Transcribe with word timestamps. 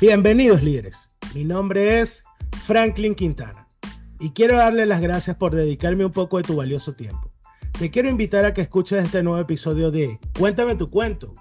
Bienvenidos 0.00 0.60
líderes, 0.60 1.08
mi 1.34 1.44
nombre 1.44 2.00
es 2.00 2.24
Franklin 2.66 3.14
Quintana 3.14 3.68
y 4.18 4.30
quiero 4.30 4.56
darle 4.56 4.86
las 4.86 5.00
gracias 5.00 5.36
por 5.36 5.54
dedicarme 5.54 6.04
un 6.04 6.10
poco 6.10 6.38
de 6.38 6.42
tu 6.42 6.56
valioso 6.56 6.94
tiempo. 6.94 7.30
Te 7.78 7.92
quiero 7.92 8.10
invitar 8.10 8.44
a 8.44 8.52
que 8.52 8.62
escuches 8.62 9.04
este 9.04 9.22
nuevo 9.22 9.40
episodio 9.40 9.92
de 9.92 10.18
Cuéntame 10.36 10.74
tu 10.74 10.90
cuento, 10.90 11.32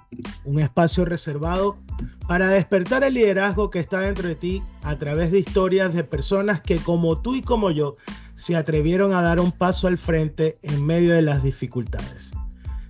un 0.46 0.60
espacio 0.60 1.04
reservado 1.04 1.80
para 2.28 2.48
despertar 2.48 3.04
el 3.04 3.16
liderazgo 3.16 3.72
que 3.72 3.80
está 3.80 4.02
dentro 4.02 4.28
de 4.28 4.36
ti 4.36 4.62
a 4.84 4.98
través 5.00 5.32
de 5.32 5.40
historias 5.40 5.96
de 5.96 6.04
personas 6.04 6.62
que 6.62 6.78
como 6.78 7.20
tú 7.22 7.36
y 7.36 7.42
como 7.42 7.72
yo 7.72 7.96
se 8.36 8.56
atrevieron 8.56 9.14
a 9.14 9.24
dar 9.24 9.40
un 9.40 9.52
paso 9.52 9.88
al 9.88 9.98
frente 9.98 10.60
en 10.62 10.86
medio 10.86 11.14
de 11.14 11.24
las 11.24 11.42
dificultades. 11.42 12.34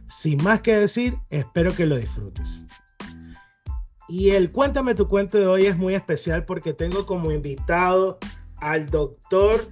Sin 0.07 0.43
más 0.43 0.59
que 0.59 0.75
decir, 0.75 1.17
espero 1.29 1.73
que 1.73 1.85
lo 1.85 1.95
disfrutes. 1.95 2.62
Y 4.15 4.29
el 4.29 4.51
Cuéntame 4.51 4.93
tu 4.93 5.07
cuento 5.07 5.39
de 5.39 5.47
hoy 5.47 5.65
es 5.65 5.75
muy 5.75 5.95
especial 5.95 6.45
porque 6.45 6.71
tengo 6.71 7.03
como 7.07 7.31
invitado 7.31 8.19
al 8.57 8.85
doctor 8.91 9.67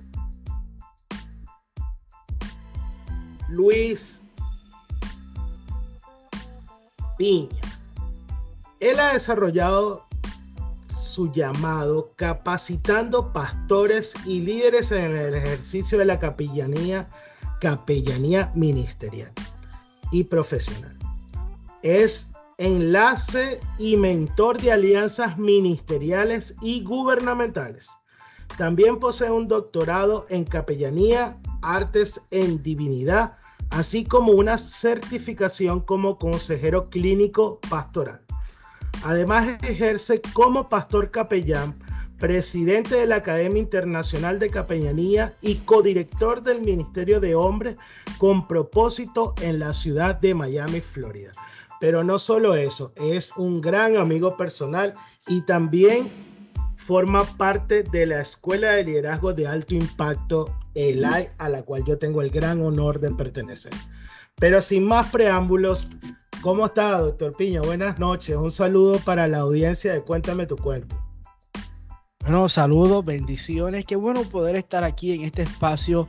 Luis 3.50 4.24
Piña. 7.20 7.62
Él 8.80 9.00
ha 9.00 9.14
desarrollado 9.14 10.08
su 10.90 11.32
llamado 11.32 12.12
capacitando 12.16 13.32
pastores 13.32 14.16
y 14.26 14.40
líderes 14.40 14.92
en 14.92 15.16
el 15.16 15.36
ejercicio 15.36 16.00
de 16.00 16.06
la 16.06 16.18
capellanía, 16.18 17.08
capellanía 17.60 18.52
ministerial 18.56 19.32
y 20.12 20.24
profesional. 20.24 20.98
Es 21.84 22.31
enlace 22.62 23.60
y 23.80 23.98
mentor 23.98 24.62
de 24.62 24.72
alianzas 24.72 25.40
ministeriales 25.40 26.56
y 26.62 26.84
gubernamentales. 26.84 27.90
También 28.56 29.00
posee 29.00 29.32
un 29.32 29.48
doctorado 29.48 30.26
en 30.30 30.44
capellanía, 30.44 31.40
artes 31.64 32.22
en 32.30 32.62
divinidad, 32.62 33.36
así 33.72 34.04
como 34.04 34.34
una 34.34 34.60
certificación 34.60 35.80
como 35.80 36.20
consejero 36.20 36.84
clínico 36.84 37.60
pastoral. 37.68 38.22
Además 39.04 39.58
ejerce 39.64 40.22
como 40.34 40.70
pastor 40.70 41.10
capellán, 41.10 41.80
presidente 42.20 42.94
de 42.94 43.08
la 43.08 43.16
Academia 43.16 43.60
Internacional 43.60 44.38
de 44.38 44.52
Capellanía 44.52 45.34
y 45.42 45.56
codirector 45.56 46.44
del 46.44 46.62
Ministerio 46.62 47.20
de 47.20 47.34
Hombres 47.34 47.78
con 48.20 48.48
propósito 48.48 49.34
en 49.42 49.58
la 49.58 49.74
ciudad 49.74 50.20
de 50.22 50.36
Miami, 50.36 50.80
Florida. 50.82 51.32
Pero 51.82 52.04
no 52.04 52.20
solo 52.20 52.56
eso, 52.56 52.94
es 52.96 53.36
un 53.38 53.60
gran 53.60 53.98
amigo 53.98 54.38
personal 54.38 54.94
y 55.28 55.42
también 55.42 56.08
forma 56.76 57.24
parte 57.24 57.82
de 57.82 58.06
la 58.06 58.22
Escuela 58.22 58.74
de 58.74 58.84
Liderazgo 58.84 59.34
de 59.34 59.48
Alto 59.48 59.74
Impacto, 59.74 60.48
ELAI, 60.76 61.30
a 61.40 61.50
la 61.50 61.64
cual 61.64 61.84
yo 61.84 61.98
tengo 61.98 62.22
el 62.22 62.30
gran 62.30 62.62
honor 62.62 63.00
de 63.00 63.10
pertenecer. 63.10 63.74
Pero 64.36 64.62
sin 64.62 64.86
más 64.86 65.10
preámbulos, 65.10 65.90
¿cómo 66.42 66.68
está, 66.68 67.00
doctor 67.00 67.36
Piña? 67.36 67.62
Buenas 67.62 67.98
noches. 67.98 68.36
Un 68.36 68.52
saludo 68.52 69.00
para 69.00 69.28
la 69.28 69.40
audiencia 69.40 69.92
de 69.92 70.04
Cuéntame 70.04 70.46
tu 70.46 70.58
cuerpo. 70.58 70.96
Bueno, 72.22 72.48
saludos, 72.48 73.04
bendiciones. 73.04 73.86
Qué 73.86 73.96
bueno 73.96 74.22
poder 74.22 74.56
estar 74.56 74.84
aquí 74.84 75.14
en 75.14 75.22
este 75.22 75.42
espacio 75.42 76.08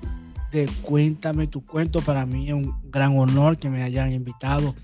de 0.50 0.68
Cuéntame 0.82 1.46
tu 1.46 1.64
cuento. 1.64 2.02
Para 2.02 2.26
mí 2.26 2.48
es 2.48 2.54
un 2.54 2.78
gran 2.90 3.16
honor 3.16 3.56
que 3.56 3.70
me 3.70 3.82
hayan 3.82 4.12
invitado 4.12 4.74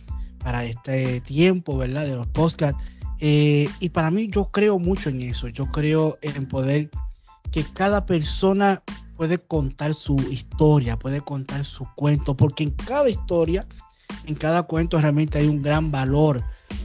para 0.42 0.64
este 0.64 1.20
tiempo, 1.20 1.76
¿verdad? 1.76 2.06
De 2.06 2.16
los 2.16 2.26
podcasts. 2.28 2.82
Eh, 3.20 3.68
y 3.80 3.88
para 3.88 4.10
mí 4.10 4.28
yo 4.28 4.50
creo 4.50 4.78
mucho 4.78 5.08
en 5.08 5.22
eso. 5.22 5.48
Yo 5.48 5.66
creo 5.66 6.18
en 6.22 6.46
poder 6.46 6.90
que 7.50 7.64
cada 7.64 8.06
persona 8.06 8.82
puede 9.16 9.38
contar 9.38 9.94
su 9.94 10.16
historia, 10.30 10.98
puede 10.98 11.20
contar 11.20 11.64
su 11.64 11.86
cuento, 11.96 12.36
porque 12.36 12.62
en 12.62 12.70
cada 12.70 13.10
historia, 13.10 13.66
en 14.26 14.34
cada 14.34 14.62
cuento 14.62 15.00
realmente 15.00 15.38
hay 15.38 15.48
un 15.48 15.62
gran 15.62 15.90
valor 15.90 16.44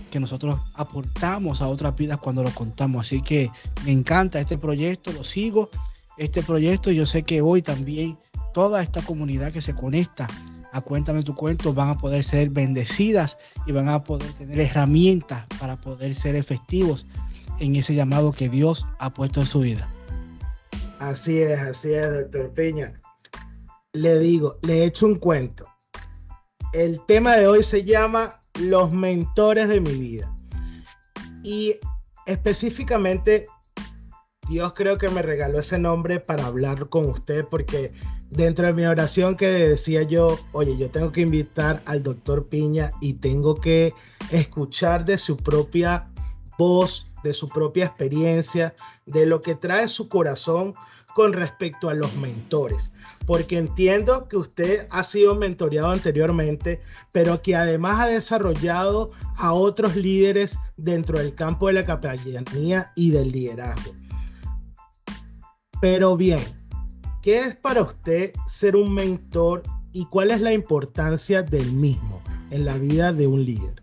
que 0.10 0.20
nosotros 0.20 0.60
aportamos 0.76 1.62
a 1.62 1.68
otras 1.68 1.96
vidas 1.96 2.20
cuando 2.20 2.44
lo 2.44 2.52
contamos. 2.52 3.06
Así 3.06 3.22
que 3.22 3.50
me 3.86 3.92
encanta 3.92 4.40
este 4.40 4.58
proyecto, 4.58 5.12
lo 5.12 5.24
sigo. 5.24 5.70
Este 6.18 6.44
proyecto, 6.44 6.92
yo 6.92 7.06
sé 7.06 7.24
que 7.24 7.42
hoy 7.42 7.62
también 7.64 8.18
toda 8.54 8.82
esta 8.84 9.02
comunidad 9.02 9.52
que 9.52 9.62
se 9.62 9.74
conecta 9.74 10.28
a 10.74 10.82
Cuéntame 10.82 11.24
tu 11.24 11.36
cuento 11.36 11.74
van 11.74 11.90
a 11.90 11.98
poder 11.98 12.24
ser 12.24 12.50
bendecidas 12.50 13.38
y 13.66 13.72
van 13.72 13.88
a 13.88 14.04
poder 14.04 14.32
tener 14.34 14.60
herramientas 14.60 15.46
para 15.60 15.80
poder 15.80 16.14
ser 16.16 16.36
efectivos 16.36 17.06
en 17.60 17.76
ese 17.76 17.94
llamado 17.94 18.32
que 18.32 18.50
Dios 18.50 18.86
ha 19.00 19.12
puesto 19.12 19.42
en 19.42 19.48
su 19.48 19.60
vida. 19.60 19.88
Así 21.00 21.40
es, 21.40 21.60
así 21.60 21.94
es, 21.94 22.12
doctor 22.12 22.52
Peña. 22.54 23.00
Le 23.94 24.18
digo, 24.18 24.58
le 24.64 24.80
he 24.80 24.86
hecho 24.86 25.06
un 25.06 25.16
cuento. 25.16 25.66
El 26.74 27.00
tema 27.06 27.36
de 27.36 27.48
hoy 27.48 27.62
se 27.62 27.84
llama 27.84 28.40
Los 28.60 28.92
mentores 28.92 29.68
de 29.68 29.80
mi 29.80 29.94
vida. 29.94 30.34
Y 31.44 31.76
específicamente, 32.26 33.46
Dios 34.50 34.74
creo 34.74 34.98
que 34.98 35.10
me 35.10 35.22
regaló 35.22 35.60
ese 35.60 35.78
nombre 35.78 36.20
para 36.20 36.48
hablar 36.48 36.90
con 36.90 37.10
usted 37.10 37.46
porque 37.46 37.94
dentro 38.36 38.66
de 38.66 38.74
mi 38.74 38.86
oración 38.86 39.36
que 39.36 39.48
decía 39.48 40.04
yo, 40.04 40.40
oye, 40.52 40.76
yo 40.78 40.90
tengo 40.90 41.12
que 41.12 41.22
invitar 41.22 41.82
al 41.86 42.04
doctor 42.04 42.48
Piña 42.48 42.92
y 43.02 43.14
tengo 43.14 43.56
que 43.56 43.94
escuchar 44.32 45.06
de 45.06 45.18
su 45.18 45.38
propia 45.38 46.10
voz, 46.58 47.08
de 47.24 47.34
su 47.34 47.48
propia 47.50 47.86
experiencia, 47.86 48.74
de 49.06 49.26
lo 49.26 49.42
que 49.42 49.56
trae 49.56 49.88
su 49.88 50.08
corazón 50.10 50.74
con 51.14 51.34
respecto 51.34 51.90
a 51.90 51.94
los 51.94 52.16
mentores, 52.16 52.92
porque 53.28 53.60
entiendo 53.60 54.28
que 54.28 54.38
usted 54.38 54.88
ha 54.90 55.04
sido 55.04 55.36
mentoreado 55.36 55.92
anteriormente, 55.92 56.82
pero 57.12 57.42
que 57.42 57.56
además 57.56 58.00
ha 58.00 58.08
desarrollado 58.08 59.12
a 59.38 59.54
otros 59.54 59.96
líderes 59.96 60.58
dentro 60.76 61.20
del 61.20 61.36
campo 61.36 61.68
de 61.68 61.74
la 61.74 61.86
capellanía 61.86 62.92
y 62.96 63.12
del 63.12 63.32
liderazgo. 63.32 63.94
Pero 65.80 66.18
bien, 66.18 66.42
¿Qué 67.24 67.40
es 67.40 67.56
para 67.56 67.84
usted 67.84 68.34
ser 68.46 68.76
un 68.76 68.94
mentor 68.94 69.64
y 69.94 70.06
cuál 70.08 70.30
es 70.30 70.42
la 70.42 70.52
importancia 70.52 71.42
del 71.42 71.72
mismo 71.72 72.22
en 72.52 72.66
la 72.66 72.78
vida 72.78 73.14
de 73.14 73.28
un 73.28 73.46
líder? 73.46 73.82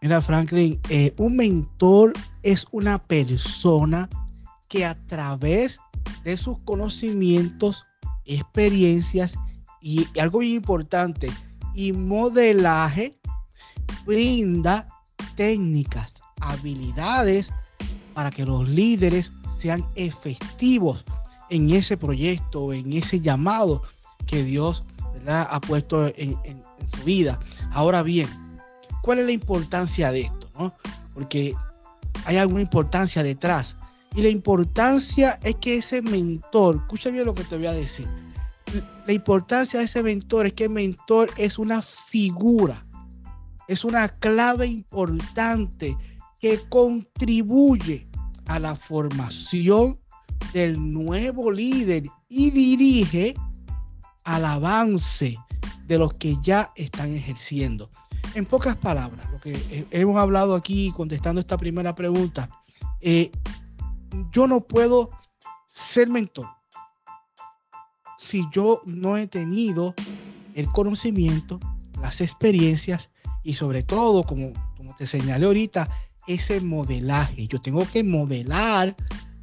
Mira, 0.00 0.22
Franklin, 0.22 0.80
eh, 0.88 1.12
un 1.16 1.34
mentor 1.34 2.12
es 2.44 2.64
una 2.70 2.98
persona 2.98 4.08
que 4.68 4.84
a 4.84 4.94
través 5.06 5.80
de 6.22 6.36
sus 6.36 6.62
conocimientos, 6.62 7.84
experiencias 8.24 9.34
y, 9.80 10.06
y 10.14 10.20
algo 10.20 10.38
muy 10.38 10.54
importante, 10.54 11.28
y 11.74 11.92
modelaje, 11.92 13.18
brinda 14.06 14.86
técnicas, 15.34 16.20
habilidades 16.40 17.50
para 18.14 18.30
que 18.30 18.46
los 18.46 18.68
líderes 18.68 19.32
sean 19.56 19.84
efectivos 19.94 21.04
en 21.50 21.70
ese 21.70 21.96
proyecto, 21.96 22.72
en 22.72 22.92
ese 22.92 23.20
llamado 23.20 23.82
que 24.26 24.42
Dios 24.42 24.84
ha 25.26 25.60
puesto 25.60 26.06
en, 26.16 26.36
su 26.94 27.04
vida. 27.04 27.38
Ahora 27.72 28.02
bien, 28.02 28.28
¿cuál 29.02 29.18
es 29.18 29.26
la 29.26 29.32
importancia 29.32 30.12
de 30.12 30.22
esto? 30.22 30.72
Porque 31.14 31.54
hay 32.24 32.36
alguna 32.36 32.62
importancia 32.62 33.22
detrás. 33.22 33.76
Y 34.14 34.22
la 34.22 34.28
importancia 34.28 35.38
es 35.42 35.56
que 35.56 35.76
ese 35.78 36.00
mentor, 36.00 36.76
escucha 36.76 37.10
bien 37.10 37.26
lo 37.26 37.34
que 37.34 37.44
te 37.44 37.56
voy 37.56 37.66
a 37.66 37.72
decir. 37.72 38.08
La 39.06 39.12
importancia 39.12 39.78
de 39.78 39.84
ese 39.84 40.02
mentor 40.02 40.46
es 40.46 40.54
que 40.54 40.64
el 40.64 40.70
mentor 40.70 41.30
es 41.36 41.58
una 41.58 41.82
figura, 41.82 42.84
es 43.68 43.84
una 43.84 44.08
clave 44.08 44.66
importante 44.66 45.96
que 46.40 46.60
contribuye 46.68 48.05
a 48.46 48.58
la 48.58 48.74
formación 48.74 49.98
del 50.52 50.92
nuevo 50.92 51.50
líder 51.50 52.04
y 52.28 52.50
dirige 52.50 53.34
al 54.24 54.44
avance 54.44 55.36
de 55.86 55.98
los 55.98 56.14
que 56.14 56.36
ya 56.42 56.72
están 56.76 57.14
ejerciendo. 57.14 57.90
En 58.34 58.44
pocas 58.44 58.76
palabras, 58.76 59.30
lo 59.30 59.40
que 59.40 59.86
hemos 59.90 60.16
hablado 60.16 60.54
aquí 60.54 60.92
contestando 60.94 61.40
esta 61.40 61.56
primera 61.56 61.94
pregunta, 61.94 62.50
eh, 63.00 63.30
yo 64.32 64.46
no 64.46 64.60
puedo 64.60 65.10
ser 65.68 66.08
mentor 66.08 66.46
si 68.26 68.44
yo 68.50 68.82
no 68.84 69.16
he 69.16 69.26
tenido 69.26 69.94
el 70.54 70.66
conocimiento, 70.68 71.60
las 72.00 72.20
experiencias 72.20 73.10
y 73.42 73.54
sobre 73.54 73.84
todo, 73.84 74.24
como, 74.24 74.52
como 74.76 74.94
te 74.96 75.06
señalé 75.06 75.46
ahorita, 75.46 75.88
ese 76.26 76.60
modelaje. 76.60 77.46
Yo 77.46 77.60
tengo 77.60 77.86
que 77.90 78.02
modelar 78.02 78.94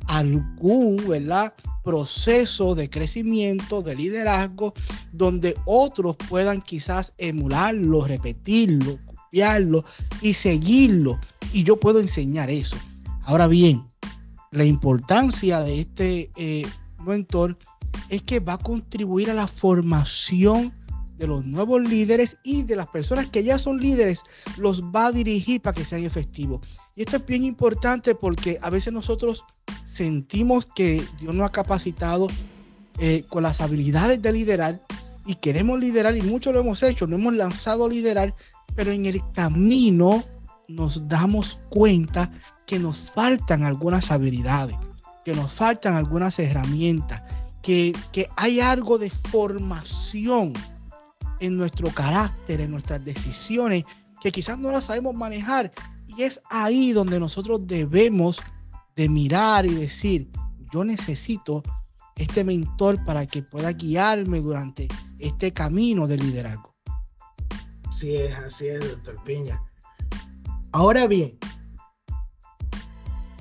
algún 0.07 1.07
¿verdad? 1.07 1.53
proceso 1.83 2.75
de 2.75 2.89
crecimiento, 2.89 3.81
de 3.81 3.95
liderazgo, 3.95 4.73
donde 5.11 5.55
otros 5.65 6.15
puedan 6.29 6.61
quizás 6.61 7.13
emularlo, 7.17 8.05
repetirlo, 8.05 8.99
copiarlo 9.05 9.85
y 10.21 10.33
seguirlo. 10.33 11.19
Y 11.51 11.63
yo 11.63 11.79
puedo 11.79 11.99
enseñar 11.99 12.49
eso. 12.49 12.77
Ahora 13.23 13.47
bien, 13.47 13.85
la 14.51 14.63
importancia 14.63 15.61
de 15.61 15.81
este 15.81 16.29
eh, 16.35 16.65
mentor 16.99 17.57
es 18.09 18.21
que 18.21 18.39
va 18.39 18.53
a 18.53 18.57
contribuir 18.57 19.29
a 19.29 19.33
la 19.33 19.47
formación 19.47 20.73
de 21.23 21.27
los 21.27 21.45
nuevos 21.45 21.81
líderes 21.81 22.35
y 22.43 22.63
de 22.63 22.75
las 22.75 22.89
personas 22.89 23.27
que 23.27 23.45
ya 23.45 23.57
son 23.57 23.79
líderes, 23.79 24.19
los 24.57 24.83
va 24.83 25.07
a 25.07 25.11
dirigir 25.13 25.61
para 25.61 25.73
que 25.73 25.85
sean 25.85 26.03
efectivos. 26.03 26.67
Y 26.97 27.03
esto 27.03 27.15
es 27.15 27.25
bien 27.25 27.45
importante 27.45 28.13
porque 28.13 28.59
a 28.61 28.69
veces 28.69 28.91
nosotros 28.91 29.45
sentimos 29.85 30.65
que 30.65 31.01
Dios 31.21 31.33
nos 31.33 31.47
ha 31.47 31.51
capacitado 31.51 32.27
eh, 32.99 33.23
con 33.29 33.43
las 33.43 33.61
habilidades 33.61 34.21
de 34.21 34.33
liderar 34.33 34.81
y 35.25 35.35
queremos 35.35 35.79
liderar 35.79 36.17
y 36.17 36.21
mucho 36.21 36.51
lo 36.51 36.59
hemos 36.59 36.83
hecho, 36.83 37.07
nos 37.07 37.21
hemos 37.21 37.35
lanzado 37.35 37.85
a 37.85 37.89
liderar, 37.89 38.35
pero 38.75 38.91
en 38.91 39.05
el 39.05 39.21
camino 39.31 40.25
nos 40.67 41.07
damos 41.07 41.57
cuenta 41.69 42.33
que 42.65 42.79
nos 42.79 43.11
faltan 43.11 43.63
algunas 43.63 44.11
habilidades, 44.11 44.75
que 45.23 45.33
nos 45.33 45.49
faltan 45.53 45.95
algunas 45.95 46.37
herramientas, 46.37 47.23
que, 47.61 47.95
que 48.11 48.27
hay 48.35 48.59
algo 48.59 48.97
de 48.97 49.09
formación 49.09 50.51
en 51.43 51.57
nuestro 51.57 51.89
carácter, 51.89 52.61
en 52.61 52.71
nuestras 52.71 53.03
decisiones, 53.03 53.83
que 54.21 54.31
quizás 54.31 54.57
no 54.57 54.71
las 54.71 54.85
sabemos 54.85 55.13
manejar. 55.13 55.73
Y 56.07 56.23
es 56.23 56.41
ahí 56.49 56.93
donde 56.93 57.19
nosotros 57.19 57.67
debemos 57.67 58.41
de 58.95 59.09
mirar 59.09 59.65
y 59.65 59.73
decir, 59.73 60.29
yo 60.71 60.85
necesito 60.85 61.61
este 62.15 62.45
mentor 62.45 63.03
para 63.03 63.25
que 63.25 63.41
pueda 63.41 63.73
guiarme 63.73 64.39
durante 64.39 64.87
este 65.19 65.51
camino 65.51 66.07
de 66.07 66.17
liderazgo. 66.17 66.73
Así 67.89 68.15
es, 68.15 68.33
así 68.35 68.67
es, 68.67 68.79
doctor 68.79 69.21
Piña. 69.25 69.61
Ahora 70.71 71.07
bien, 71.07 71.37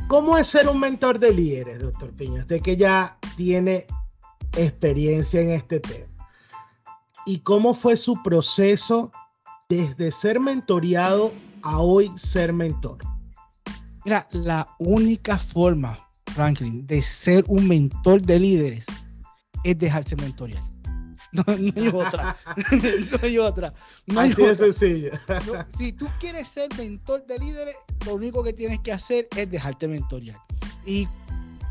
¿cómo 0.09 0.37
es 0.37 0.49
ser 0.49 0.69
un 0.69 0.81
mentor 0.81 1.21
de 1.21 1.33
líderes, 1.33 1.79
doctor 1.79 2.13
Piña? 2.17 2.41
Usted 2.41 2.61
que 2.61 2.77
ya 2.77 3.17
tiene 3.37 3.87
experiencia 4.57 5.41
en 5.41 5.51
este 5.51 5.79
tema. 5.79 6.12
¿Y 7.27 7.39
cómo 7.39 7.75
fue 7.75 7.97
su 7.97 8.21
proceso 8.23 9.13
desde 9.69 10.11
ser 10.11 10.41
mentoreado 10.41 11.33
a 11.63 11.79
hoy 11.79 12.11
ser 12.17 12.53
mentor? 12.53 12.99
Mira, 14.05 14.27
la 14.33 14.67
única 14.79 15.39
forma, 15.39 15.99
Franklin, 16.35 16.87
de 16.87 17.01
ser 17.03 17.45
un 17.47 17.69
mentor 17.69 18.21
de 18.23 18.41
líderes 18.41 18.87
es 19.63 19.79
dejarse 19.79 20.17
mentorear. 20.17 20.63
No, 21.33 21.45
hay 21.47 21.89
otra. 21.89 22.37
no 23.11 23.19
hay 23.23 23.39
otra. 23.39 23.75
No 24.07 24.21
Así 24.21 24.43
de 24.43 24.55
sencillo. 24.55 25.13
si 25.79 25.93
tú 25.93 26.07
quieres 26.21 26.47
ser 26.47 26.69
mentor 26.77 27.25
de 27.27 27.39
líderes, 27.39 27.75
lo 28.05 28.17
único 28.17 28.43
que 28.43 28.53
tienes 28.53 28.81
que 28.81 28.93
hacer 28.93 29.29
es 29.35 29.51
dejarte 29.51 29.89
mentorear. 29.89 30.39
Y, 30.85 31.09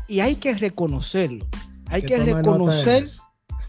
y 0.08 0.18
hay 0.18 0.34
que 0.34 0.54
reconocerlo. 0.54 1.46
Hay 1.86 2.02
que, 2.02 2.18
reconocer. 2.18 3.06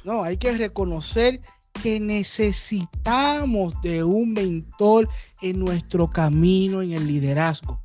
No, 0.03 0.24
hay 0.24 0.38
que 0.38 0.57
reconocer 0.57 1.41
que 1.81 2.00
necesitamos 2.00 3.80
de 3.81 4.04
un 4.04 4.34
mentor 4.34 5.10
en 5.42 5.60
nuestro 5.60 6.10
camino 6.10 6.81
en 6.81 6.94
el 6.94 7.08
liderazgo. 7.08 7.80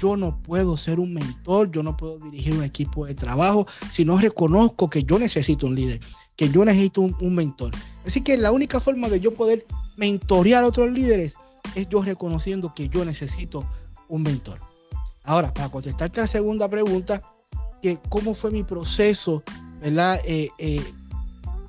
Yo 0.00 0.16
no 0.16 0.40
puedo 0.40 0.76
ser 0.76 0.98
un 0.98 1.14
mentor, 1.14 1.70
yo 1.70 1.82
no 1.82 1.96
puedo 1.96 2.18
dirigir 2.18 2.54
un 2.54 2.64
equipo 2.64 3.06
de 3.06 3.14
trabajo 3.14 3.66
si 3.90 4.04
no 4.04 4.18
reconozco 4.18 4.90
que 4.90 5.04
yo 5.04 5.18
necesito 5.18 5.66
un 5.66 5.74
líder, 5.74 6.00
que 6.34 6.48
yo 6.50 6.64
necesito 6.64 7.02
un, 7.02 7.34
mentor. 7.34 7.72
Así 8.04 8.20
que 8.20 8.36
la 8.36 8.52
única 8.52 8.80
forma 8.80 9.08
de 9.08 9.20
yo 9.20 9.32
poder 9.32 9.66
mentorear 9.96 10.64
a 10.64 10.68
otros 10.68 10.90
líderes 10.90 11.36
es 11.74 11.88
yo 11.88 12.02
reconociendo 12.02 12.74
que 12.74 12.88
yo 12.88 13.04
necesito 13.04 13.64
un 14.08 14.22
mentor. 14.22 14.60
Ahora, 15.24 15.52
para 15.52 15.68
contestarte 15.68 16.20
la 16.20 16.26
segunda 16.26 16.68
pregunta, 16.68 17.22
que 17.80 17.98
cómo 18.08 18.34
fue 18.34 18.50
mi 18.50 18.62
proceso, 18.62 19.42
¿verdad? 19.80 20.20
Eh, 20.24 20.50
eh, 20.58 20.82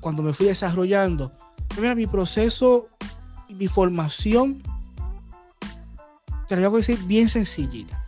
cuando 0.00 0.22
me 0.22 0.32
fui 0.32 0.46
desarrollando, 0.46 1.32
mira, 1.80 1.94
mi 1.94 2.06
proceso 2.06 2.86
y 3.48 3.54
mi 3.54 3.66
formación, 3.66 4.62
te 6.48 6.56
lo 6.56 6.70
voy 6.70 6.78
a 6.78 6.86
decir 6.86 6.98
bien 7.06 7.28
sencillita. 7.28 8.04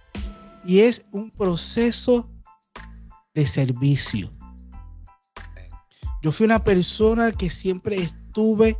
Y 0.64 0.80
es 0.80 1.04
un 1.12 1.30
proceso 1.30 2.28
de 3.34 3.46
servicio. 3.46 4.30
Yo 6.22 6.32
fui 6.32 6.46
una 6.46 6.62
persona 6.62 7.32
que 7.32 7.48
siempre 7.48 7.96
estuve 7.96 8.76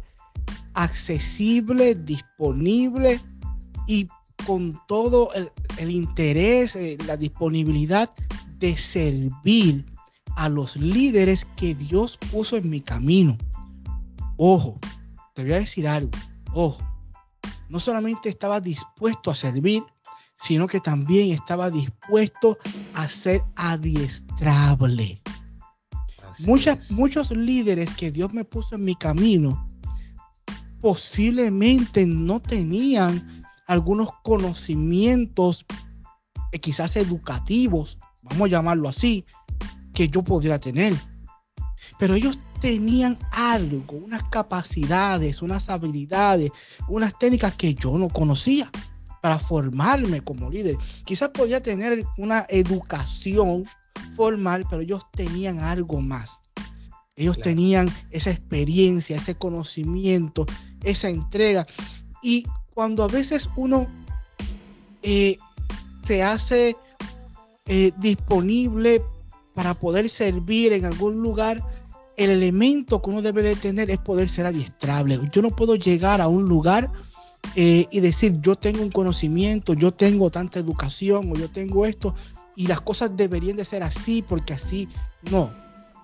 accesible, 0.74 1.94
disponible 1.94 3.20
y 3.86 4.06
con 4.46 4.80
todo 4.86 5.32
el, 5.34 5.50
el 5.78 5.90
interés, 5.90 6.76
eh, 6.76 6.98
la 7.06 7.16
disponibilidad 7.16 8.10
de 8.58 8.76
servir 8.76 9.84
a 10.36 10.48
los 10.48 10.76
líderes 10.76 11.46
que 11.56 11.74
Dios 11.74 12.18
puso 12.30 12.56
en 12.56 12.68
mi 12.68 12.80
camino. 12.80 13.36
Ojo, 14.42 14.78
te 15.34 15.42
voy 15.42 15.52
a 15.52 15.60
decir 15.60 15.86
algo. 15.86 16.10
Ojo, 16.54 16.78
no 17.68 17.78
solamente 17.78 18.30
estaba 18.30 18.58
dispuesto 18.58 19.30
a 19.30 19.34
servir, 19.34 19.82
sino 20.40 20.66
que 20.66 20.80
también 20.80 21.32
estaba 21.32 21.70
dispuesto 21.70 22.56
a 22.94 23.06
ser 23.06 23.44
adiestrable. 23.54 25.20
Muchas, 26.46 26.90
muchos 26.90 27.32
líderes 27.32 27.90
que 27.96 28.10
Dios 28.10 28.32
me 28.32 28.46
puso 28.46 28.76
en 28.76 28.84
mi 28.84 28.94
camino 28.94 29.66
posiblemente 30.80 32.06
no 32.06 32.40
tenían 32.40 33.44
algunos 33.66 34.08
conocimientos 34.22 35.66
eh, 36.52 36.58
quizás 36.58 36.96
educativos, 36.96 37.98
vamos 38.22 38.46
a 38.46 38.52
llamarlo 38.52 38.88
así, 38.88 39.26
que 39.92 40.08
yo 40.08 40.24
podría 40.24 40.58
tener. 40.58 40.94
Pero 41.98 42.14
ellos 42.14 42.38
tenían 42.60 43.18
algo, 43.32 43.96
unas 43.96 44.22
capacidades, 44.24 45.42
unas 45.42 45.68
habilidades, 45.68 46.50
unas 46.88 47.18
técnicas 47.18 47.54
que 47.54 47.74
yo 47.74 47.96
no 47.98 48.08
conocía 48.08 48.70
para 49.20 49.38
formarme 49.38 50.20
como 50.22 50.50
líder. 50.50 50.76
Quizás 51.04 51.30
podía 51.30 51.62
tener 51.62 52.04
una 52.18 52.46
educación 52.48 53.64
formal, 54.14 54.64
pero 54.68 54.82
ellos 54.82 55.02
tenían 55.12 55.58
algo 55.58 56.00
más. 56.00 56.40
Ellos 57.16 57.38
tenían 57.38 57.92
esa 58.10 58.30
experiencia, 58.30 59.16
ese 59.16 59.34
conocimiento, 59.34 60.46
esa 60.84 61.08
entrega. 61.08 61.66
Y 62.22 62.46
cuando 62.72 63.04
a 63.04 63.08
veces 63.08 63.48
uno 63.56 63.86
eh, 65.02 65.36
se 66.04 66.22
hace 66.22 66.76
eh, 67.66 67.92
disponible 67.98 69.02
para 69.54 69.74
poder 69.74 70.08
servir 70.08 70.72
en 70.72 70.86
algún 70.86 71.22
lugar, 71.22 71.62
el 72.16 72.30
elemento 72.30 73.00
que 73.00 73.10
uno 73.10 73.22
debe 73.22 73.42
de 73.42 73.56
tener 73.56 73.90
es 73.90 73.98
poder 73.98 74.28
ser 74.28 74.46
adiestrable. 74.46 75.18
Yo 75.32 75.42
no 75.42 75.50
puedo 75.50 75.74
llegar 75.74 76.20
a 76.20 76.28
un 76.28 76.44
lugar 76.44 76.90
eh, 77.56 77.86
y 77.90 78.00
decir, 78.00 78.40
yo 78.40 78.54
tengo 78.54 78.82
un 78.82 78.90
conocimiento, 78.90 79.74
yo 79.74 79.92
tengo 79.92 80.30
tanta 80.30 80.58
educación 80.58 81.32
o 81.32 81.34
yo 81.34 81.48
tengo 81.48 81.86
esto 81.86 82.14
y 82.54 82.66
las 82.66 82.80
cosas 82.80 83.16
deberían 83.16 83.56
de 83.56 83.64
ser 83.64 83.82
así 83.82 84.22
porque 84.22 84.54
así 84.54 84.88
no. 85.30 85.50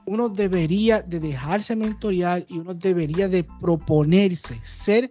Uno 0.07 0.29
debería 0.29 1.03
de 1.03 1.21
dejarse 1.21 1.77
mentorial 1.77 2.47
y 2.49 2.59
uno 2.59 2.75
debería 2.75 3.29
de 3.29 3.45
proponerse 3.61 4.59
ser 4.63 5.09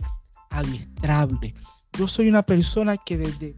adiestrable. 0.49 1.53
Yo 1.97 2.07
soy 2.07 2.29
una 2.29 2.43
persona 2.43 2.97
que 2.97 3.17
desde 3.17 3.55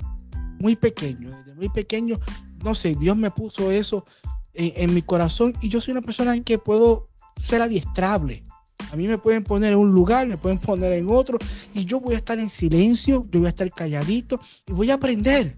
muy 0.60 0.76
pequeño, 0.76 1.30
desde 1.38 1.54
muy 1.56 1.70
pequeño, 1.70 2.20
no 2.64 2.76
sé, 2.76 2.96
Dios 2.96 3.16
me 3.16 3.32
puso 3.32 3.72
eso 3.72 4.06
en, 4.54 4.74
en 4.76 4.94
mi 4.94 5.02
corazón 5.02 5.54
y 5.62 5.70
yo 5.70 5.80
soy 5.80 5.94
una 5.94 6.02
persona 6.02 6.36
en 6.36 6.44
que 6.44 6.58
puedo 6.58 7.08
ser 7.40 7.62
adiestrable. 7.62 8.44
A 8.92 8.96
mí 8.96 9.08
me 9.08 9.18
pueden 9.18 9.44
poner 9.44 9.74
en 9.74 9.80
un 9.80 9.92
lugar, 9.92 10.28
me 10.28 10.38
pueden 10.38 10.60
poner 10.60 10.94
en 10.94 11.10
otro, 11.10 11.38
y 11.74 11.84
yo 11.86 12.00
voy 12.00 12.16
a 12.16 12.18
estar 12.18 12.40
en 12.40 12.50
silencio, 12.50 13.26
yo 13.32 13.40
voy 13.40 13.48
a 13.48 13.50
estar 13.50 13.70
calladito 13.72 14.40
y 14.66 14.72
voy 14.72 14.92
a 14.92 14.96
aprender 14.96 15.58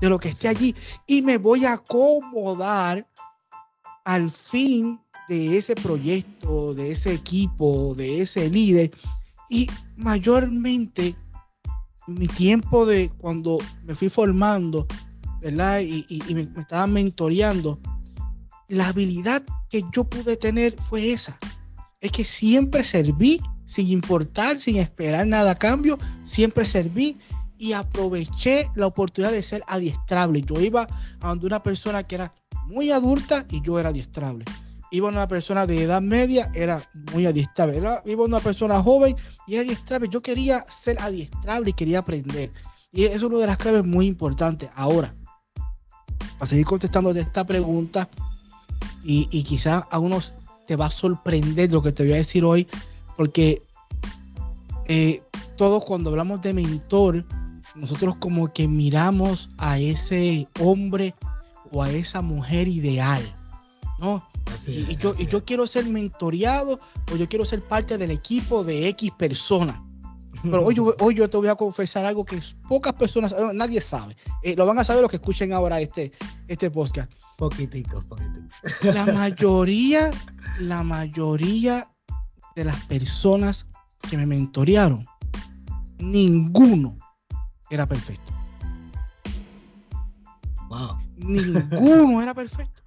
de 0.00 0.08
lo 0.08 0.18
que 0.18 0.30
esté 0.30 0.48
allí 0.48 0.74
y 1.06 1.22
me 1.22 1.36
voy 1.36 1.66
a 1.66 1.74
acomodar 1.74 3.06
al 4.04 4.30
fin 4.30 4.98
de 5.28 5.58
ese 5.58 5.74
proyecto, 5.74 6.74
de 6.74 6.90
ese 6.90 7.12
equipo, 7.12 7.94
de 7.94 8.22
ese 8.22 8.48
líder. 8.48 8.90
Y 9.48 9.68
mayormente 9.96 11.14
mi 12.06 12.26
tiempo 12.26 12.86
de 12.86 13.10
cuando 13.18 13.58
me 13.84 13.94
fui 13.94 14.08
formando, 14.08 14.86
¿verdad? 15.40 15.80
Y, 15.80 16.20
me, 16.34 16.46
me 16.46 16.62
estaban 16.62 16.92
mentoreando, 16.92 17.78
la 18.70 18.88
habilidad 18.88 19.42
que 19.68 19.84
yo 19.92 20.04
pude 20.04 20.36
tener 20.36 20.76
fue 20.88 21.12
esa. 21.12 21.38
Es 22.00 22.12
que 22.12 22.24
siempre 22.24 22.84
serví 22.84 23.40
sin 23.66 23.88
importar, 23.88 24.58
sin 24.58 24.76
esperar 24.76 25.26
nada 25.26 25.52
a 25.52 25.54
cambio, 25.54 25.98
siempre 26.24 26.64
serví 26.64 27.18
y 27.58 27.72
aproveché 27.72 28.68
la 28.74 28.86
oportunidad 28.86 29.32
de 29.32 29.42
ser 29.42 29.62
adiestrable. 29.66 30.42
Yo 30.42 30.60
iba 30.60 30.88
a 31.20 31.32
una 31.32 31.62
persona 31.62 32.02
que 32.02 32.14
era 32.14 32.32
muy 32.66 32.90
adulta 32.90 33.44
y 33.50 33.60
yo 33.62 33.78
era 33.78 33.90
adiestrable. 33.90 34.44
iba 34.92 35.08
una 35.08 35.28
persona 35.28 35.66
de 35.66 35.84
edad 35.84 36.02
media, 36.02 36.50
era 36.54 36.82
muy 37.12 37.26
adiestrable. 37.26 37.80
iba 38.06 38.24
una 38.24 38.40
persona 38.40 38.82
joven 38.82 39.14
y 39.46 39.54
era 39.54 39.62
adiestrable. 39.62 40.08
Yo 40.10 40.20
quería 40.22 40.64
ser 40.68 41.00
adiestrable 41.00 41.70
y 41.70 41.74
quería 41.74 42.00
aprender. 42.00 42.52
Y 42.92 43.04
es 43.04 43.22
una 43.22 43.38
de 43.38 43.46
las 43.46 43.56
claves 43.56 43.84
muy 43.84 44.06
importantes. 44.06 44.68
Ahora, 44.74 45.14
para 46.38 46.48
seguir 46.48 46.64
contestando 46.64 47.12
de 47.12 47.20
esta 47.20 47.44
pregunta, 47.44 48.08
y, 49.04 49.28
y 49.30 49.42
quizás 49.44 49.84
a 49.90 49.98
unos 49.98 50.32
te 50.66 50.76
va 50.76 50.86
a 50.86 50.90
sorprender 50.90 51.72
lo 51.72 51.82
que 51.82 51.90
te 51.90 52.04
voy 52.04 52.12
a 52.12 52.16
decir 52.16 52.44
hoy, 52.44 52.68
porque 53.16 53.62
eh, 54.86 55.20
todos 55.56 55.84
cuando 55.84 56.10
hablamos 56.10 56.40
de 56.42 56.54
mentor, 56.54 57.24
nosotros 57.74 58.16
como 58.16 58.52
que 58.52 58.68
miramos 58.68 59.50
a 59.58 59.78
ese 59.78 60.48
hombre 60.60 61.14
o 61.72 61.82
a 61.82 61.90
esa 61.90 62.22
mujer 62.22 62.68
ideal, 62.68 63.22
¿no? 63.98 64.24
y, 64.66 64.96
yo, 64.96 65.14
y 65.18 65.26
yo 65.26 65.44
quiero 65.44 65.66
ser 65.66 65.86
mentoreado 65.86 66.80
o 67.12 67.16
yo 67.16 67.28
quiero 67.28 67.44
ser 67.44 67.62
parte 67.62 67.98
del 67.98 68.10
equipo 68.10 68.64
de 68.64 68.88
X 68.88 69.10
persona. 69.18 69.82
Pero 70.42 70.64
hoy 70.64 70.74
yo, 70.74 70.94
hoy 71.00 71.14
yo 71.14 71.28
te 71.28 71.36
voy 71.36 71.48
a 71.48 71.54
confesar 71.54 72.04
algo 72.04 72.24
que 72.24 72.40
pocas 72.68 72.92
personas, 72.94 73.32
eh, 73.32 73.50
nadie 73.54 73.80
sabe. 73.80 74.16
Eh, 74.42 74.54
lo 74.56 74.66
van 74.66 74.78
a 74.78 74.84
saber 74.84 75.02
los 75.02 75.10
que 75.10 75.16
escuchen 75.16 75.52
ahora 75.52 75.80
este, 75.80 76.12
este 76.48 76.70
podcast. 76.70 77.12
Poquitico, 77.36 78.02
poquitico. 78.02 78.48
La 78.82 79.06
mayoría, 79.12 80.10
la 80.58 80.82
mayoría 80.82 81.90
de 82.54 82.64
las 82.64 82.84
personas 82.86 83.66
que 84.08 84.16
me 84.16 84.26
mentorearon, 84.26 85.04
ninguno 85.98 86.98
era 87.70 87.86
perfecto. 87.86 88.32
Wow. 90.68 90.98
Ninguno 91.16 92.22
era 92.22 92.34
perfecto. 92.34 92.82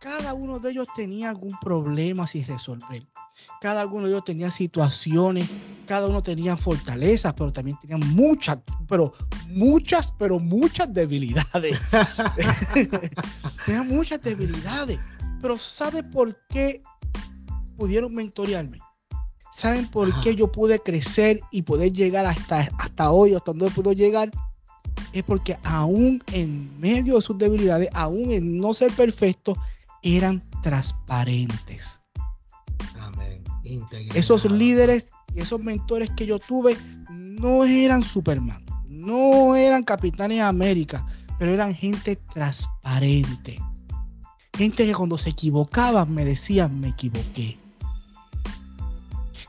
Cada 0.00 0.34
uno 0.34 0.58
de 0.58 0.72
ellos 0.72 0.88
tenía 0.94 1.30
algún 1.30 1.56
problema 1.60 2.26
sin 2.26 2.44
resolver. 2.46 3.06
Cada 3.60 3.86
uno 3.86 4.06
de 4.06 4.12
ellos 4.12 4.24
tenía 4.24 4.50
situaciones, 4.50 5.48
cada 5.86 6.08
uno 6.08 6.22
tenía 6.22 6.56
fortalezas, 6.56 7.32
pero 7.34 7.52
también 7.52 7.78
tenían 7.78 8.00
muchas, 8.14 8.58
pero 8.88 9.12
muchas, 9.48 10.12
pero 10.18 10.38
muchas 10.38 10.92
debilidades. 10.92 11.78
tenían 13.66 13.88
muchas 13.88 14.20
debilidades. 14.22 14.98
Pero 15.40 15.58
¿sabe 15.58 16.02
por 16.02 16.36
qué 16.48 16.82
pudieron 17.76 18.14
mentorearme? 18.14 18.78
¿Saben 19.52 19.86
por 19.88 20.18
qué 20.22 20.34
yo 20.34 20.50
pude 20.50 20.78
crecer 20.78 21.40
y 21.50 21.62
poder 21.62 21.92
llegar 21.92 22.24
hasta, 22.24 22.70
hasta 22.78 23.10
hoy, 23.10 23.34
hasta 23.34 23.52
donde 23.52 23.70
puedo 23.70 23.92
llegar? 23.92 24.30
Es 25.12 25.22
porque 25.24 25.58
aún 25.62 26.22
en 26.32 26.80
medio 26.80 27.16
de 27.16 27.22
sus 27.22 27.36
debilidades, 27.36 27.88
aún 27.92 28.30
en 28.30 28.58
no 28.58 28.72
ser 28.72 28.92
perfectos, 28.92 29.58
eran 30.02 30.42
transparentes. 30.62 31.98
Esos 34.14 34.44
líderes 34.44 35.11
y 35.34 35.40
esos 35.40 35.62
mentores 35.62 36.10
que 36.10 36.26
yo 36.26 36.38
tuve 36.38 36.76
no 37.10 37.64
eran 37.64 38.02
Superman, 38.02 38.64
no 38.88 39.56
eran 39.56 39.82
capitanes 39.82 40.38
de 40.38 40.42
América, 40.42 41.04
pero 41.38 41.52
eran 41.52 41.74
gente 41.74 42.16
transparente. 42.16 43.60
Gente 44.56 44.84
que 44.84 44.94
cuando 44.94 45.16
se 45.18 45.30
equivocaban 45.30 46.12
me 46.14 46.24
decían, 46.24 46.78
me 46.78 46.88
equivoqué. 46.88 47.58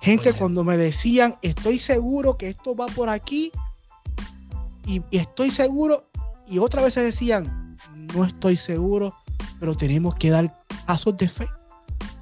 Gente 0.01 0.33
cuando 0.33 0.63
me 0.63 0.77
decían, 0.77 1.35
estoy 1.41 1.79
seguro 1.79 2.37
que 2.37 2.49
esto 2.49 2.75
va 2.75 2.87
por 2.87 3.09
aquí, 3.09 3.51
y, 4.85 5.01
y 5.11 5.17
estoy 5.17 5.49
seguro, 5.51 6.09
y 6.47 6.59
otra 6.59 6.81
vez 6.81 6.93
se 6.93 7.01
decían, 7.01 7.77
no 8.13 8.25
estoy 8.25 8.57
seguro, 8.57 9.15
pero 9.59 9.75
tenemos 9.75 10.15
que 10.15 10.29
dar 10.29 10.53
pasos 10.85 11.15
de 11.17 11.27
fe. 11.27 11.47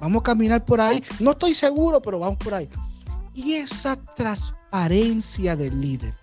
Vamos 0.00 0.20
a 0.20 0.24
caminar 0.24 0.64
por 0.64 0.80
ahí. 0.80 1.02
No 1.20 1.32
estoy 1.32 1.54
seguro, 1.54 2.00
pero 2.02 2.18
vamos 2.18 2.36
por 2.38 2.54
ahí. 2.54 2.68
Y 3.34 3.54
esa 3.54 3.96
transparencia 3.96 5.56
del 5.56 5.80
líder, 5.80 6.14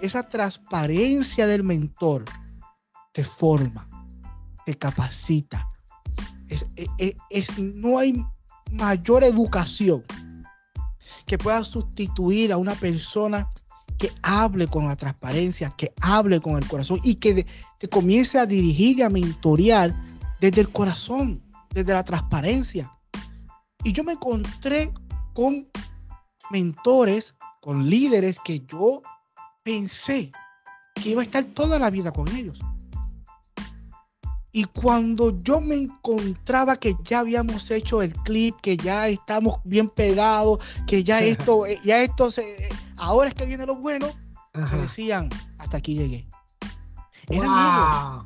esa 0.00 0.28
transparencia 0.28 1.46
del 1.46 1.62
mentor, 1.62 2.24
te 3.12 3.24
forma, 3.24 3.88
te 4.64 4.74
capacita. 4.74 5.68
no 7.58 7.98
hay 7.98 8.24
mayor 8.72 9.24
educación 9.24 10.04
que 11.26 11.38
pueda 11.38 11.64
sustituir 11.64 12.52
a 12.52 12.56
una 12.56 12.74
persona 12.74 13.50
que 13.98 14.12
hable 14.22 14.66
con 14.66 14.86
la 14.86 14.96
transparencia, 14.96 15.70
que 15.70 15.92
hable 16.02 16.40
con 16.40 16.56
el 16.56 16.68
corazón 16.68 17.00
y 17.02 17.14
que 17.16 17.46
te 17.78 17.88
comience 17.88 18.38
a 18.38 18.46
dirigir 18.46 18.98
y 18.98 19.02
a 19.02 19.08
mentorear 19.08 19.94
desde 20.40 20.60
el 20.60 20.70
corazón, 20.70 21.42
desde 21.70 21.92
la 21.92 22.04
transparencia. 22.04 22.92
Y 23.84 23.92
yo 23.92 24.04
me 24.04 24.12
encontré 24.12 24.92
con 25.32 25.66
mentores, 26.50 27.34
con 27.60 27.88
líderes 27.88 28.38
que 28.40 28.60
yo 28.60 29.02
pensé 29.62 30.30
que 30.94 31.10
iba 31.10 31.20
a 31.20 31.24
estar 31.24 31.44
toda 31.44 31.78
la 31.78 31.90
vida 31.90 32.12
con 32.12 32.28
ellos. 32.28 32.60
Y 34.52 34.64
cuando 34.64 35.38
yo 35.42 35.60
me 35.60 35.74
encontraba 35.74 36.76
que 36.76 36.96
ya 37.04 37.18
habíamos 37.18 37.70
hecho 37.70 38.00
el 38.00 38.14
clip, 38.14 38.56
que 38.62 38.76
ya 38.76 39.06
estamos 39.08 39.56
bien 39.64 39.90
pegados, 39.90 40.60
que 40.86 41.04
ya 41.04 41.20
esto, 41.22 41.66
eh, 41.66 41.78
ya 41.84 42.00
esto 42.00 42.30
se, 42.30 42.70
ahora 42.96 43.28
es 43.28 43.34
que 43.34 43.44
viene 43.44 43.66
lo 43.66 43.76
bueno, 43.76 44.06
me 44.54 44.78
decían, 44.78 45.28
hasta 45.58 45.76
aquí 45.76 45.94
llegué. 45.94 46.26
Eran 47.28 47.50
ellos. 47.50 48.24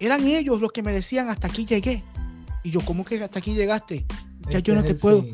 Eran 0.00 0.26
ellos 0.26 0.60
los 0.60 0.72
que 0.72 0.82
me 0.82 0.92
decían, 0.92 1.28
hasta 1.28 1.48
aquí 1.48 1.66
llegué. 1.66 2.02
Y 2.62 2.70
yo, 2.70 2.80
¿cómo 2.80 3.04
que 3.04 3.22
hasta 3.22 3.38
aquí 3.38 3.54
llegaste? 3.54 4.06
Ya 4.48 4.60
yo 4.60 4.74
no 4.74 4.82
te 4.82 4.94
puedo, 4.94 5.24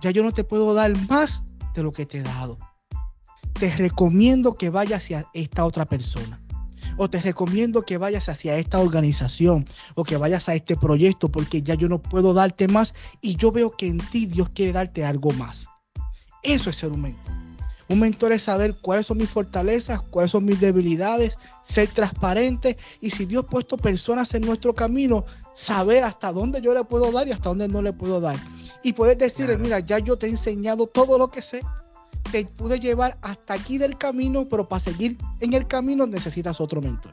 ya 0.00 0.10
yo 0.10 0.22
no 0.22 0.32
te 0.32 0.42
puedo 0.42 0.72
dar 0.72 0.96
más 1.08 1.42
de 1.76 1.84
lo 1.84 1.92
que 1.92 2.06
te 2.06 2.18
he 2.18 2.22
dado. 2.22 2.58
Te 3.52 3.70
recomiendo 3.76 4.54
que 4.54 4.70
vayas 4.70 5.04
hacia 5.04 5.26
esta 5.34 5.64
otra 5.64 5.86
persona. 5.86 6.40
O 6.98 7.08
te 7.08 7.20
recomiendo 7.20 7.82
que 7.82 7.98
vayas 7.98 8.28
hacia 8.28 8.56
esta 8.56 8.78
organización 8.78 9.66
o 9.94 10.02
que 10.02 10.16
vayas 10.16 10.48
a 10.48 10.54
este 10.54 10.76
proyecto 10.76 11.30
porque 11.30 11.62
ya 11.62 11.74
yo 11.74 11.88
no 11.88 12.00
puedo 12.00 12.32
darte 12.32 12.68
más 12.68 12.94
y 13.20 13.36
yo 13.36 13.52
veo 13.52 13.70
que 13.70 13.86
en 13.86 13.98
ti 13.98 14.26
Dios 14.26 14.48
quiere 14.50 14.72
darte 14.72 15.04
algo 15.04 15.30
más. 15.32 15.66
Eso 16.42 16.70
es 16.70 16.76
ser 16.76 16.90
mentor. 16.90 17.45
Un 17.88 18.00
mentor 18.00 18.32
es 18.32 18.42
saber 18.42 18.76
cuáles 18.80 19.06
son 19.06 19.18
mis 19.18 19.30
fortalezas, 19.30 20.00
cuáles 20.02 20.32
son 20.32 20.44
mis 20.44 20.60
debilidades, 20.60 21.38
ser 21.62 21.88
transparente 21.88 22.76
y 23.00 23.10
si 23.10 23.26
Dios 23.26 23.44
ha 23.44 23.50
puesto 23.50 23.76
personas 23.76 24.34
en 24.34 24.42
nuestro 24.42 24.74
camino, 24.74 25.24
saber 25.54 26.02
hasta 26.04 26.32
dónde 26.32 26.60
yo 26.60 26.74
le 26.74 26.84
puedo 26.84 27.12
dar 27.12 27.28
y 27.28 27.32
hasta 27.32 27.48
dónde 27.48 27.68
no 27.68 27.82
le 27.82 27.92
puedo 27.92 28.20
dar 28.20 28.36
y 28.82 28.92
poder 28.92 29.18
decirle, 29.18 29.58
mira, 29.58 29.80
ya 29.80 29.98
yo 29.98 30.16
te 30.16 30.26
he 30.26 30.30
enseñado 30.30 30.86
todo 30.86 31.18
lo 31.18 31.28
que 31.28 31.42
sé, 31.42 31.60
te 32.30 32.44
pude 32.44 32.78
llevar 32.78 33.18
hasta 33.22 33.54
aquí 33.54 33.78
del 33.78 33.96
camino, 33.96 34.48
pero 34.48 34.68
para 34.68 34.80
seguir 34.80 35.16
en 35.40 35.54
el 35.54 35.66
camino 35.66 36.06
necesitas 36.06 36.60
otro 36.60 36.80
mentor. 36.80 37.12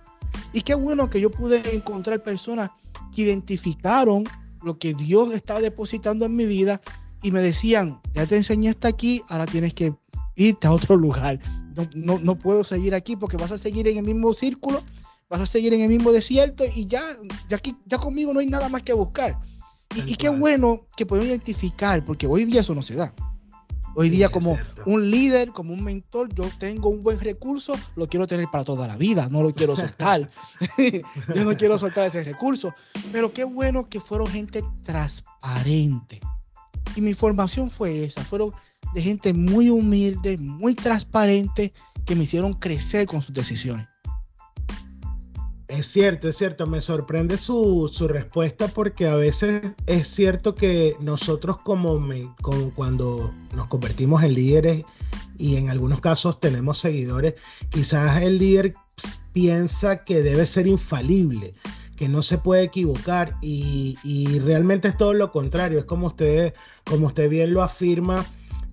Y 0.54 0.62
qué 0.62 0.76
bueno 0.76 1.10
que 1.10 1.20
yo 1.20 1.32
pude 1.32 1.76
encontrar 1.76 2.22
personas 2.22 2.70
que 3.14 3.24
identificaron 3.24 4.24
lo 4.62 4.78
que 4.78 4.94
Dios 4.94 5.34
está 5.34 5.60
depositando 5.60 6.26
en 6.26 6.36
mi 6.36 6.46
vida 6.46 6.82
y 7.22 7.32
me 7.32 7.42
decían, 7.42 8.00
ya 8.14 8.26
te 8.26 8.38
enseñé 8.38 8.70
hasta 8.70 8.88
aquí, 8.88 9.24
ahora 9.30 9.46
tienes 9.46 9.74
que 9.74 9.96
irte 10.36 10.68
a 10.68 10.72
otro 10.72 10.96
lugar. 10.96 11.40
No, 11.96 12.20
no, 12.20 12.38
puedo 12.38 12.64
seguir 12.64 12.94
aquí 12.94 13.16
porque 13.16 13.38
vas 13.38 13.52
a 13.52 13.58
seguir 13.58 13.88
en 13.88 13.98
el 13.98 14.04
mismo 14.04 14.34
círculo, 14.34 14.84
vas 15.30 15.42
a 15.42 15.46
seguir 15.46 15.74
en 15.74 15.82
el 15.82 15.90
mismo 15.90 16.12
desierto 16.12 16.64
y 16.76 16.86
ya, 16.86 17.02
ya, 17.50 17.58
aquí, 17.58 17.76
ya 17.86 17.98
conmigo 17.98 18.34
no 18.34 18.40
hay 18.40 18.48
nada 18.48 18.70
más 18.70 18.84
que 18.84 18.94
buscar. 18.94 19.40
Y, 19.96 20.16
qué 20.16 20.30
bueno 20.30 20.88
que 20.96 21.06
podemos 21.06 21.30
identificar, 21.30 22.04
porque 22.04 22.26
hoy 22.26 22.46
día 22.46 22.62
eso 22.62 22.74
no 22.74 22.82
se 22.82 22.96
da. 22.96 23.14
Hoy 23.96 24.10
día 24.10 24.30
como 24.30 24.58
un 24.88 25.12
líder, 25.12 25.50
como 25.50 25.72
un 25.72 25.84
mentor, 25.84 26.34
yo 26.34 26.46
tengo 26.58 26.90
un 26.90 27.04
buen 27.04 27.20
recurso, 27.20 27.76
lo 27.96 28.08
quiero 28.08 28.26
tener 28.26 28.48
para 28.52 28.64
toda 28.64 28.88
la 28.88 28.98
vida, 28.98 29.30
no 29.30 29.44
lo 29.44 29.54
quiero 29.54 29.76
soltar. 29.76 30.32
yo 31.36 31.46
no 31.46 31.56
quiero 31.56 31.78
soltar 31.78 32.08
ese 32.08 32.24
recurso. 32.24 32.74
Pero 33.12 33.32
qué 33.34 33.44
bueno 33.44 33.88
que 33.88 34.00
fueron 34.00 34.28
gente 34.28 34.64
transparente. 34.84 36.20
Y 36.96 37.02
mi 37.02 37.14
formación 37.14 37.70
fue 37.70 38.06
esa, 38.06 38.24
fueron 38.24 38.52
de 38.94 39.02
gente 39.02 39.34
muy 39.34 39.70
humilde, 39.70 40.38
muy 40.38 40.76
transparente, 40.76 41.74
que 42.06 42.16
me 42.16 42.24
hicieron 42.24 42.54
crecer 42.54 43.06
con 43.06 43.22
sus 43.22 43.34
decisiones. 43.34 43.88
Es 45.68 45.88
cierto, 45.88 46.30
es 46.30 46.38
cierto, 46.38 46.68
me 46.68 46.82
sorprende 46.82 47.38
su, 47.38 47.90
respuesta 48.08 48.68
porque 48.68 49.08
a 49.08 49.16
veces 49.16 49.74
es 49.88 50.08
cierto 50.08 50.54
que 50.54 50.96
nosotros 51.00 51.58
como, 51.64 52.00
cuando 52.76 53.34
nos 53.56 53.68
convertimos 53.70 54.22
en 54.22 54.36
líderes 54.36 54.86
y 55.40 55.56
en 55.56 55.72
algunos 55.72 56.00
casos 56.00 56.40
tenemos 56.40 56.78
seguidores, 56.78 57.36
quizás 57.70 58.22
el 58.22 58.38
líder 58.38 58.76
piensa 59.32 60.04
que 60.04 60.22
debe 60.22 60.46
ser 60.46 60.68
infalible, 60.68 61.56
que 61.96 62.08
no 62.08 62.22
se 62.22 62.38
puede 62.38 62.64
equivocar 62.64 63.36
y, 63.42 63.98
y 64.04 64.38
realmente 64.40 64.90
es 64.90 64.98
todo 64.98 65.14
lo 65.14 65.32
contrario, 65.32 65.80
es 65.80 65.86
como 65.86 66.08
usted, 66.08 66.54
como 66.84 67.08
usted 67.08 67.30
bien 67.32 67.52
lo 67.52 67.64
afirma, 67.64 68.24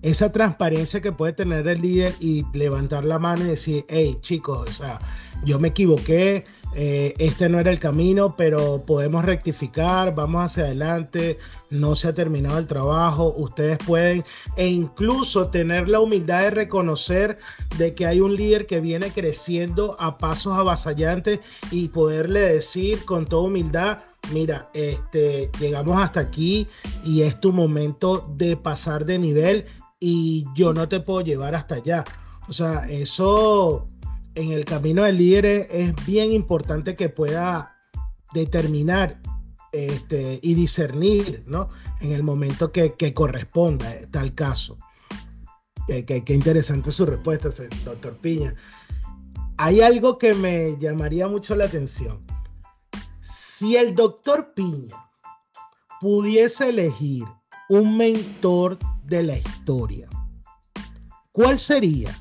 esa 0.01 0.31
transparencia 0.31 1.01
que 1.01 1.11
puede 1.11 1.33
tener 1.33 1.67
el 1.67 1.81
líder 1.81 2.15
y 2.19 2.45
levantar 2.53 3.05
la 3.05 3.19
mano 3.19 3.45
y 3.45 3.49
decir, 3.49 3.85
hey 3.87 4.17
chicos, 4.21 4.69
o 4.69 4.73
sea, 4.73 4.99
yo 5.43 5.59
me 5.59 5.69
equivoqué, 5.69 6.45
eh, 6.73 7.13
este 7.17 7.49
no 7.49 7.59
era 7.59 7.71
el 7.71 7.79
camino, 7.79 8.35
pero 8.37 8.83
podemos 8.85 9.25
rectificar, 9.25 10.15
vamos 10.15 10.43
hacia 10.43 10.63
adelante, 10.63 11.37
no 11.69 11.95
se 11.95 12.07
ha 12.07 12.13
terminado 12.13 12.57
el 12.57 12.67
trabajo, 12.67 13.33
ustedes 13.37 13.77
pueden 13.79 14.23
e 14.55 14.67
incluso 14.67 15.47
tener 15.49 15.89
la 15.89 15.99
humildad 15.99 16.41
de 16.41 16.51
reconocer 16.51 17.37
de 17.77 17.93
que 17.93 18.05
hay 18.05 18.21
un 18.21 18.35
líder 18.35 18.67
que 18.67 18.79
viene 18.79 19.11
creciendo 19.11 19.97
a 19.99 20.17
pasos 20.17 20.57
avasallantes 20.57 21.41
y 21.71 21.89
poderle 21.89 22.39
decir 22.39 23.03
con 23.03 23.25
toda 23.25 23.43
humildad, 23.43 23.99
mira, 24.31 24.69
este, 24.73 25.49
llegamos 25.59 26.01
hasta 26.01 26.21
aquí 26.21 26.67
y 27.03 27.23
es 27.23 27.39
tu 27.41 27.51
momento 27.51 28.29
de 28.37 28.55
pasar 28.55 29.05
de 29.05 29.19
nivel 29.19 29.65
y 30.01 30.45
yo 30.55 30.73
no 30.73 30.89
te 30.89 30.99
puedo 30.99 31.21
llevar 31.21 31.55
hasta 31.55 31.75
allá. 31.75 32.03
O 32.49 32.53
sea, 32.53 32.89
eso 32.89 33.87
en 34.35 34.51
el 34.51 34.65
camino 34.65 35.03
del 35.03 35.17
líder 35.17 35.67
es 35.69 35.93
bien 36.05 36.33
importante 36.33 36.95
que 36.95 37.07
pueda 37.07 37.77
determinar 38.33 39.21
este, 39.71 40.39
y 40.41 40.55
discernir, 40.55 41.43
¿no? 41.45 41.69
En 42.01 42.11
el 42.11 42.23
momento 42.23 42.71
que, 42.71 43.13
corresponda 43.13 43.93
eh, 43.93 44.07
tal 44.11 44.33
caso. 44.33 44.77
Qué 45.87 46.23
interesante 46.27 46.89
su 46.91 47.05
respuesta, 47.05 47.49
doctor 47.83 48.17
Piña. 48.17 48.55
Hay 49.57 49.81
algo 49.81 50.17
que 50.17 50.33
me 50.33 50.77
llamaría 50.79 51.27
mucho 51.27 51.53
la 51.53 51.65
atención. 51.65 52.25
Si 53.19 53.75
el 53.75 53.93
doctor 53.93 54.53
Piña 54.55 54.95
pudiese 55.99 56.69
elegir 56.69 57.25
un 57.71 57.95
mentor 57.95 58.77
de 59.05 59.23
la 59.23 59.37
historia, 59.37 60.09
¿cuál 61.31 61.57
sería 61.57 62.13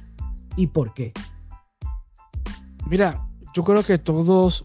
y 0.56 0.68
por 0.68 0.94
qué? 0.94 1.12
Mira, 2.86 3.26
yo 3.52 3.64
creo 3.64 3.82
que 3.82 3.98
todos 3.98 4.64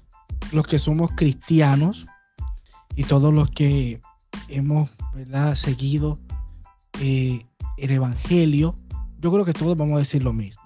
los 0.52 0.68
que 0.68 0.78
somos 0.78 1.10
cristianos 1.16 2.06
y 2.96 3.04
todos 3.04 3.34
los 3.34 3.50
que 3.50 4.00
hemos 4.48 4.92
seguido 5.56 6.20
eh, 7.02 7.44
el 7.78 7.90
Evangelio, 7.90 8.76
yo 9.20 9.32
creo 9.32 9.44
que 9.44 9.54
todos 9.54 9.76
vamos 9.76 9.96
a 9.96 10.00
decir 10.00 10.22
lo 10.22 10.34
mismo. 10.34 10.62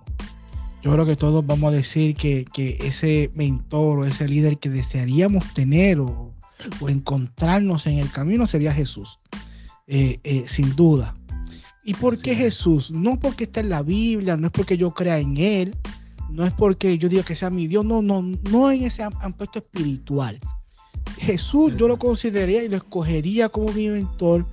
Yo 0.84 0.92
creo 0.92 1.06
que 1.06 1.16
todos 1.16 1.46
vamos 1.46 1.72
a 1.72 1.78
decir 1.78 2.14
que, 2.16 2.46
ese 2.82 3.32
mentor 3.36 4.00
o 4.00 4.06
ese 4.06 4.28
líder 4.28 4.60
que 4.60 4.70
desearíamos 4.70 5.54
tener 5.54 6.02
o, 6.02 6.34
encontrarnos 6.90 7.88
en 7.88 8.00
el 8.00 8.12
camino 8.12 8.46
sería 8.46 8.74
Jesús, 8.74 9.18
eh, 9.92 10.20
eh, 10.24 10.46
sin 10.48 10.76
duda. 10.76 11.16
¿Y 11.84 11.96
por 11.96 12.16
qué 12.22 12.36
Jesús? 12.36 12.92
No 12.92 13.20
porque 13.20 13.46
está 13.46 13.62
en 13.62 13.70
la 13.70 13.82
Biblia, 13.82 14.38
no 14.38 14.46
es 14.46 14.54
porque 14.54 14.78
yo 14.78 14.94
crea 14.94 15.18
en 15.18 15.36
Él, 15.38 15.76
no 16.30 16.46
es 16.46 16.54
porque 16.54 17.00
yo 17.00 17.10
diga 17.10 17.24
que 17.24 17.34
sea 17.34 17.50
mi 17.50 17.66
Dios, 17.66 17.84
no, 17.84 18.04
no, 18.04 18.22
no 18.22 18.72
en 18.72 18.84
ese 18.84 19.02
aspecto 19.02 19.58
espiritual. 19.58 20.38
Jesús 21.18 21.74
yo 21.76 21.88
lo 21.88 21.98
consideraría 21.98 22.64
y 22.64 22.70
lo 22.70 22.78
escogería 22.78 23.50
como 23.50 23.72
mi 23.72 23.88
mentor, 23.88 24.46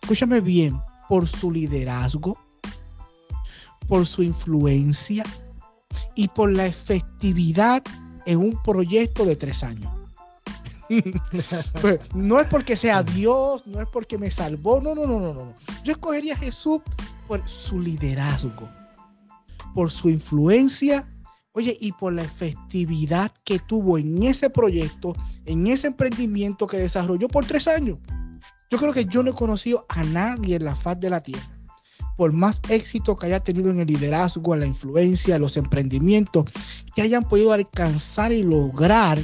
escúchame 0.00 0.40
bien, 0.40 0.78
por 1.08 1.26
su 1.26 1.50
liderazgo, 1.50 2.38
por 3.88 4.06
su 4.06 4.22
influencia 4.22 5.24
y 6.14 6.28
por 6.28 6.52
la 6.52 6.66
efectividad 6.66 7.82
en 8.26 8.38
un 8.38 8.62
proyecto 8.62 9.24
de 9.24 9.34
tres 9.34 9.64
años. 9.64 9.93
Pues, 11.80 12.00
no 12.14 12.40
es 12.40 12.46
porque 12.46 12.76
sea 12.76 13.02
Dios, 13.02 13.66
no 13.66 13.80
es 13.80 13.88
porque 13.88 14.18
me 14.18 14.30
salvó, 14.30 14.80
no, 14.80 14.94
no, 14.94 15.06
no, 15.06 15.20
no, 15.20 15.34
no. 15.34 15.54
Yo 15.84 15.92
escogería 15.92 16.34
a 16.34 16.38
Jesús 16.38 16.80
por 17.26 17.46
su 17.48 17.80
liderazgo, 17.80 18.68
por 19.74 19.90
su 19.90 20.10
influencia 20.10 21.08
Oye, 21.56 21.78
y 21.80 21.92
por 21.92 22.12
la 22.12 22.22
efectividad 22.22 23.30
que 23.44 23.60
tuvo 23.60 23.96
en 23.96 24.24
ese 24.24 24.50
proyecto, 24.50 25.14
en 25.46 25.68
ese 25.68 25.86
emprendimiento 25.86 26.66
que 26.66 26.78
desarrolló 26.78 27.28
por 27.28 27.46
tres 27.46 27.68
años. 27.68 28.00
Yo 28.70 28.78
creo 28.78 28.92
que 28.92 29.04
yo 29.04 29.22
no 29.22 29.30
he 29.30 29.34
conocido 29.34 29.86
a 29.88 30.02
nadie 30.02 30.56
en 30.56 30.64
la 30.64 30.74
faz 30.74 30.98
de 30.98 31.10
la 31.10 31.20
tierra, 31.20 31.48
por 32.16 32.32
más 32.32 32.60
éxito 32.68 33.14
que 33.14 33.26
haya 33.26 33.38
tenido 33.38 33.70
en 33.70 33.78
el 33.78 33.86
liderazgo, 33.86 34.52
en 34.54 34.60
la 34.60 34.66
influencia, 34.66 35.36
en 35.36 35.42
los 35.42 35.56
emprendimientos, 35.56 36.44
que 36.92 37.02
hayan 37.02 37.22
podido 37.22 37.52
alcanzar 37.52 38.32
y 38.32 38.42
lograr 38.42 39.20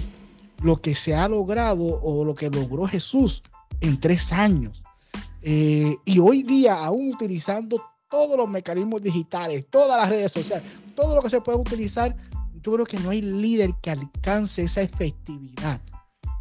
lo 0.62 0.77
que 0.77 0.94
se 0.94 1.14
ha 1.14 1.29
logrado 1.29 2.01
o 2.03 2.25
lo 2.25 2.35
que 2.35 2.51
logró 2.51 2.87
Jesús 2.87 3.42
en 3.81 3.99
tres 3.99 4.33
años. 4.33 4.83
Eh, 5.42 5.96
y 6.05 6.18
hoy 6.18 6.42
día, 6.42 6.85
aún 6.85 7.12
utilizando 7.12 7.81
todos 8.11 8.37
los 8.37 8.49
mecanismos 8.49 9.03
digitales, 9.03 9.66
todas 9.70 9.99
las 9.99 10.09
redes 10.09 10.33
sociales, 10.33 10.64
todo 10.94 11.14
lo 11.14 11.23
que 11.23 11.31
se 11.31 11.40
puede 11.40 11.59
utilizar, 11.59 12.14
yo 12.62 12.73
creo 12.73 12.85
que 12.85 12.99
no 13.01 13.11
hay 13.11 13.23
líder 13.23 13.70
que 13.81 13.90
alcance 13.90 14.62
esa 14.62 14.83
efectividad 14.83 15.81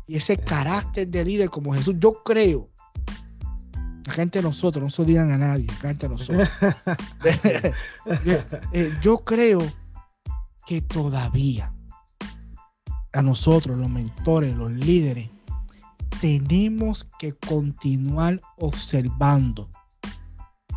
y 0.07 0.17
ese 0.17 0.37
carácter 0.37 1.07
de 1.07 1.23
líder 1.23 1.49
como 1.49 1.73
Jesús. 1.73 1.95
Yo 1.99 2.23
creo, 2.23 2.69
la 4.05 4.13
gente 4.13 4.39
de 4.39 4.43
nosotros, 4.43 4.83
no 4.83 4.89
se 4.89 5.05
digan 5.05 5.31
a 5.31 5.37
nadie, 5.37 5.67
la 5.67 5.89
gente 5.89 6.07
de 6.07 6.09
nosotros. 6.09 6.49
Eh, 8.73 8.93
yo 9.01 9.19
creo 9.19 9.61
que 10.65 10.81
todavía 10.81 11.73
a 13.13 13.21
nosotros, 13.21 13.77
los 13.77 13.89
mentores, 13.89 14.55
los 14.55 14.71
líderes, 14.71 15.29
tenemos 16.21 17.07
que 17.17 17.33
continuar 17.33 18.41
observando 18.57 19.69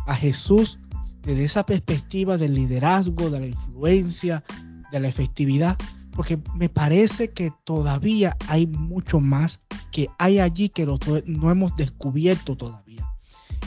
a 0.07 0.15
Jesús 0.15 0.79
desde 1.21 1.45
esa 1.45 1.65
perspectiva 1.65 2.37
del 2.37 2.53
liderazgo, 2.53 3.29
de 3.29 3.39
la 3.39 3.47
influencia, 3.47 4.43
de 4.91 4.99
la 4.99 5.07
efectividad, 5.07 5.77
porque 6.11 6.39
me 6.55 6.69
parece 6.69 7.31
que 7.31 7.51
todavía 7.63 8.37
hay 8.47 8.67
mucho 8.67 9.19
más 9.19 9.59
que 9.91 10.07
hay 10.19 10.39
allí 10.39 10.69
que 10.69 10.85
no 10.85 11.51
hemos 11.51 11.75
descubierto 11.75 12.55
todavía. 12.55 13.12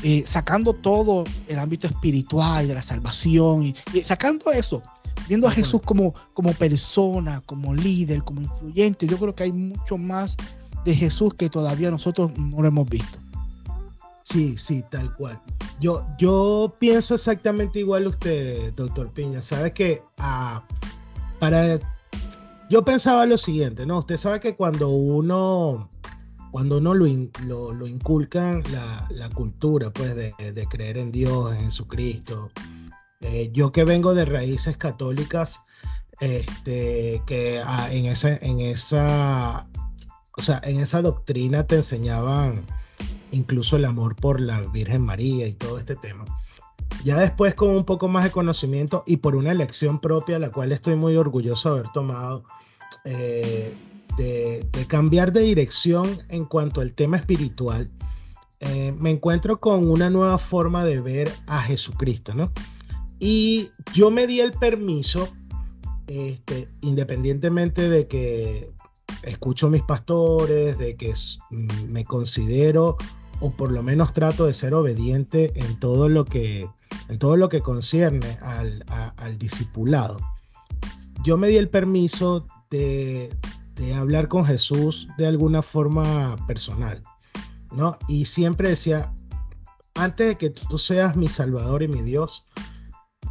Eh, 0.03 0.25
sacando 0.27 0.75
todo 0.75 1.25
el 1.49 1.59
ámbito 1.59 1.87
espiritual 1.87 2.69
de 2.69 2.75
la 2.75 2.83
salvación 2.83 3.63
y, 3.63 3.75
sacando 4.03 4.53
eso, 4.53 4.83
viendo 5.27 5.49
a 5.49 5.51
Jesús 5.51 5.81
como, 5.85 6.15
como 6.35 6.53
persona, 6.53 7.41
como 7.47 7.75
líder, 7.75 8.23
como 8.23 8.43
influyente, 8.43 9.07
yo 9.07 9.17
creo 9.17 9.35
que 9.35 9.45
hay 9.45 9.53
mucho 9.53 9.97
más 9.97 10.37
de 10.85 10.95
Jesús 10.95 11.35
que 11.35 11.49
todavía 11.49 11.91
nosotros 11.91 12.37
no 12.39 12.63
lo 12.63 12.69
hemos 12.69 12.89
visto. 12.89 13.19
Sí, 14.23 14.59
sí, 14.59 14.85
tal 14.91 15.15
cual. 15.15 15.41
Yo, 15.81 16.07
yo 16.19 16.75
pienso 16.79 17.15
exactamente 17.15 17.79
igual 17.79 18.07
a 18.07 18.09
usted, 18.09 18.73
doctor 18.75 19.11
Piña. 19.13 19.41
Sabe 19.41 19.73
que 19.73 20.03
ah, 20.19 20.63
para 21.39 21.79
yo 22.69 22.85
pensaba 22.85 23.27
lo 23.27 23.39
siguiente, 23.39 23.87
¿no? 23.87 24.01
Usted 24.01 24.17
sabe 24.17 24.41
que 24.41 24.57
cuando 24.57 24.89
uno 24.89 25.89
cuando 26.51 26.79
uno 26.79 26.95
lo, 26.95 27.73
lo, 27.73 27.87
inculca 27.87 28.61
la, 28.73 29.07
la, 29.11 29.29
cultura, 29.31 29.91
pues, 29.91 30.15
de, 30.15 30.33
de, 30.39 30.67
creer 30.67 30.99
en 30.99 31.13
Dios, 31.13 31.55
en 31.55 31.65
Jesucristo. 31.65 32.51
Eh, 33.21 33.51
yo 33.53 33.73
que 33.73 33.85
vengo 33.85 34.15
de 34.15 34.25
raíces 34.25 34.77
católicas, 34.77 35.63
este, 36.21 37.23
que 37.27 37.61
ah, 37.65 37.89
en, 37.91 38.07
esa, 38.07 38.37
en 38.37 38.61
esa, 38.61 39.67
o 40.37 40.43
sea, 40.43 40.61
en 40.65 40.81
esa 40.81 41.03
doctrina 41.03 41.67
te 41.67 41.77
enseñaban 41.77 42.65
incluso 43.33 43.77
el 43.77 43.85
amor 43.85 44.17
por 44.17 44.41
la 44.41 44.61
Virgen 44.61 45.03
María 45.03 45.47
y 45.47 45.53
todo 45.53 45.79
este 45.79 45.97
tema. 45.97 46.25
Ya 47.05 47.19
después 47.19 47.55
con 47.55 47.71
un 47.71 47.85
poco 47.85 48.09
más 48.09 48.25
de 48.25 48.31
conocimiento 48.31 49.05
y 49.07 49.19
por 49.19 49.37
una 49.37 49.53
elección 49.53 50.01
propia, 50.01 50.39
la 50.39 50.51
cual 50.51 50.73
estoy 50.73 50.95
muy 50.97 51.17
orgulloso 51.17 51.73
de 51.73 51.81
haber 51.81 51.93
tomado, 51.93 52.45
eh, 53.05 53.75
de, 54.17 54.69
cambiar 54.89 55.33
de 55.33 55.41
dirección 55.41 56.19
en 56.29 56.45
cuanto 56.45 56.81
al 56.81 56.93
tema 56.93 57.17
espiritual, 57.17 57.91
eh, 58.61 58.95
me 58.99 59.11
encuentro 59.11 59.61
con 59.61 59.91
una 59.91 60.11
nueva 60.11 60.39
forma 60.39 60.85
de 60.85 61.01
ver 61.01 61.31
a 61.47 61.63
Jesucristo, 61.63 62.35
¿no? 62.35 62.53
Y 63.19 63.71
yo 63.93 64.11
me 64.11 64.27
di 64.27 64.41
el 64.41 64.53
permiso, 64.53 65.29
este, 66.07 66.69
independientemente 66.83 67.89
de 67.89 68.07
que 68.07 68.71
escucho 69.23 69.67
a 69.67 69.71
mis 69.71 69.83
pastores, 69.83 70.79
de 70.79 70.97
que 70.97 71.13
me 71.89 72.05
considero 72.05 72.97
o 73.41 73.51
por 73.51 73.73
lo 73.73 73.83
menos 73.83 74.13
trato 74.13 74.47
de 74.47 74.55
ser 74.55 74.75
obediente 74.75 75.53
en 75.57 75.79
todo 75.79 76.09
lo 76.09 76.25
que, 76.25 76.69
en 77.09 77.19
todo 77.19 77.37
lo 77.37 77.49
que 77.49 77.61
concierne 77.61 78.39
al, 78.41 79.39
discipulado. 79.39 80.17
Yo 81.23 81.37
me 81.37 81.49
di 81.49 81.57
el 81.57 81.69
permiso 81.69 82.47
de, 82.71 83.35
hablar 83.95 84.29
con 84.29 84.45
Jesús 84.45 85.09
de 85.19 85.27
alguna 85.27 85.63
forma 85.63 86.37
personal, 86.47 87.03
¿no? 87.73 87.99
Y 88.09 88.25
siempre 88.25 88.71
decía, 88.71 89.13
antes 89.95 90.29
de 90.29 90.37
que 90.37 90.51
tú 90.51 90.79
seas 90.79 91.17
mi 91.17 91.29
Salvador 91.29 91.83
y 91.83 91.89
mi 91.89 92.03
Dios, 92.03 92.45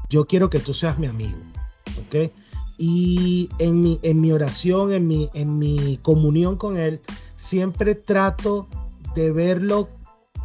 yo 0.10 0.26
quiero 0.26 0.50
que 0.50 0.60
tú 0.60 0.74
seas 0.74 1.00
mi 1.00 1.08
amigo, 1.08 1.38
¿ok? 2.06 2.32
Y 2.78 3.50
en 3.60 3.82
mi, 3.82 4.00
en 4.04 4.22
mi 4.22 4.32
oración, 4.32 4.94
en 4.94 5.08
mi, 5.08 5.30
en 5.34 5.58
mi 5.58 5.98
comunión 6.02 6.58
con 6.58 6.78
Él, 6.78 7.02
siempre 7.38 7.96
trato 7.96 8.68
de 9.16 9.32
verlo 9.32 9.90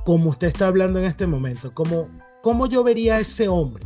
como 0.05 0.31
usted 0.31 0.49
está 0.49 0.69
hablando 0.69 0.99
en 0.99 1.05
este 1.05 1.27
momento, 1.27 1.73
como, 1.73 2.09
como 2.43 2.67
yo 2.67 2.83
vería 2.83 3.17
a 3.17 3.21
ese 3.21 3.49
hombre 3.49 3.85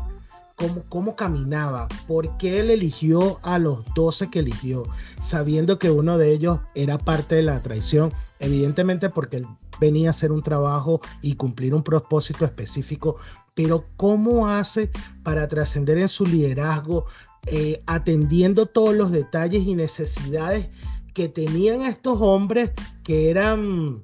cómo, 0.56 1.16
caminaba, 1.16 1.88
por 2.06 2.36
qué 2.36 2.60
él 2.60 2.70
eligió 2.70 3.38
a 3.42 3.58
los 3.58 3.84
12 3.94 4.30
que 4.30 4.38
eligió, 4.40 4.84
sabiendo 5.20 5.78
que 5.78 5.90
uno 5.90 6.16
de 6.16 6.32
ellos 6.32 6.60
era 6.74 6.98
parte 6.98 7.36
de 7.36 7.42
la 7.42 7.60
traición, 7.62 8.12
evidentemente 8.38 9.10
porque 9.10 9.38
él 9.38 9.46
venía 9.80 10.08
a 10.08 10.10
hacer 10.10 10.30
un 10.30 10.42
trabajo 10.42 11.00
y 11.22 11.34
cumplir 11.34 11.74
un 11.74 11.82
propósito 11.82 12.44
específico, 12.44 13.16
pero 13.54 13.86
cómo 13.96 14.48
hace 14.48 14.90
para 15.22 15.48
trascender 15.48 15.98
en 15.98 16.08
su 16.08 16.24
liderazgo, 16.24 17.06
eh, 17.46 17.82
atendiendo 17.86 18.66
todos 18.66 18.94
los 18.94 19.10
detalles 19.10 19.64
y 19.64 19.74
necesidades 19.74 20.68
que 21.14 21.28
tenían 21.28 21.82
estos 21.82 22.18
hombres 22.20 22.72
que 23.02 23.30
eran, 23.30 24.02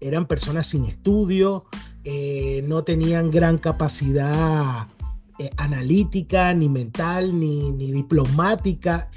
eran 0.00 0.26
personas 0.26 0.68
sin 0.68 0.84
estudio, 0.84 1.66
eh, 2.04 2.62
no 2.64 2.84
tenían 2.84 3.30
gran 3.30 3.58
capacidad 3.58 4.88
eh, 5.38 5.50
analítica, 5.56 6.52
ni 6.52 6.68
mental, 6.68 7.38
ni, 7.38 7.72
diplomática. 7.92 9.10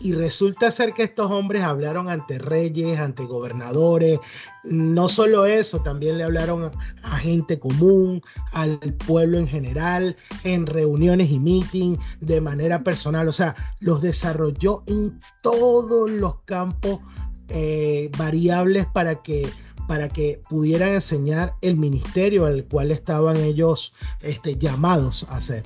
Y 0.00 0.12
resulta 0.12 0.70
ser 0.70 0.92
que 0.94 1.02
estos 1.02 1.30
hombres 1.30 1.62
hablaron 1.64 2.08
ante 2.08 2.38
reyes, 2.38 2.98
ante 2.98 3.24
gobernadores. 3.24 4.20
No 4.64 5.08
solo 5.08 5.46
eso, 5.46 5.80
también 5.80 6.18
le 6.18 6.24
hablaron 6.24 6.70
a, 7.02 7.18
gente 7.18 7.58
común, 7.58 8.22
al 8.52 8.78
pueblo 9.06 9.38
en 9.38 9.48
general, 9.48 10.16
en 10.44 10.66
reuniones 10.66 11.30
y 11.30 11.40
meetings, 11.40 11.98
de 12.20 12.40
manera 12.40 12.80
personal. 12.80 13.28
O 13.28 13.32
sea, 13.32 13.54
los 13.80 14.00
desarrolló 14.00 14.84
en 14.86 15.18
todos 15.42 16.10
los 16.10 16.40
campos 16.44 17.00
eh, 17.48 18.10
variables 18.16 18.86
para 18.86 19.22
que 19.22 19.48
para 19.90 20.08
que 20.08 20.40
pudieran 20.48 20.90
enseñar 20.90 21.56
el 21.62 21.76
ministerio 21.76 22.46
al 22.46 22.64
cual 22.66 22.92
estaban 22.92 23.36
ellos 23.38 23.92
este, 24.20 24.56
llamados 24.56 25.26
a 25.28 25.38
hacer. 25.38 25.64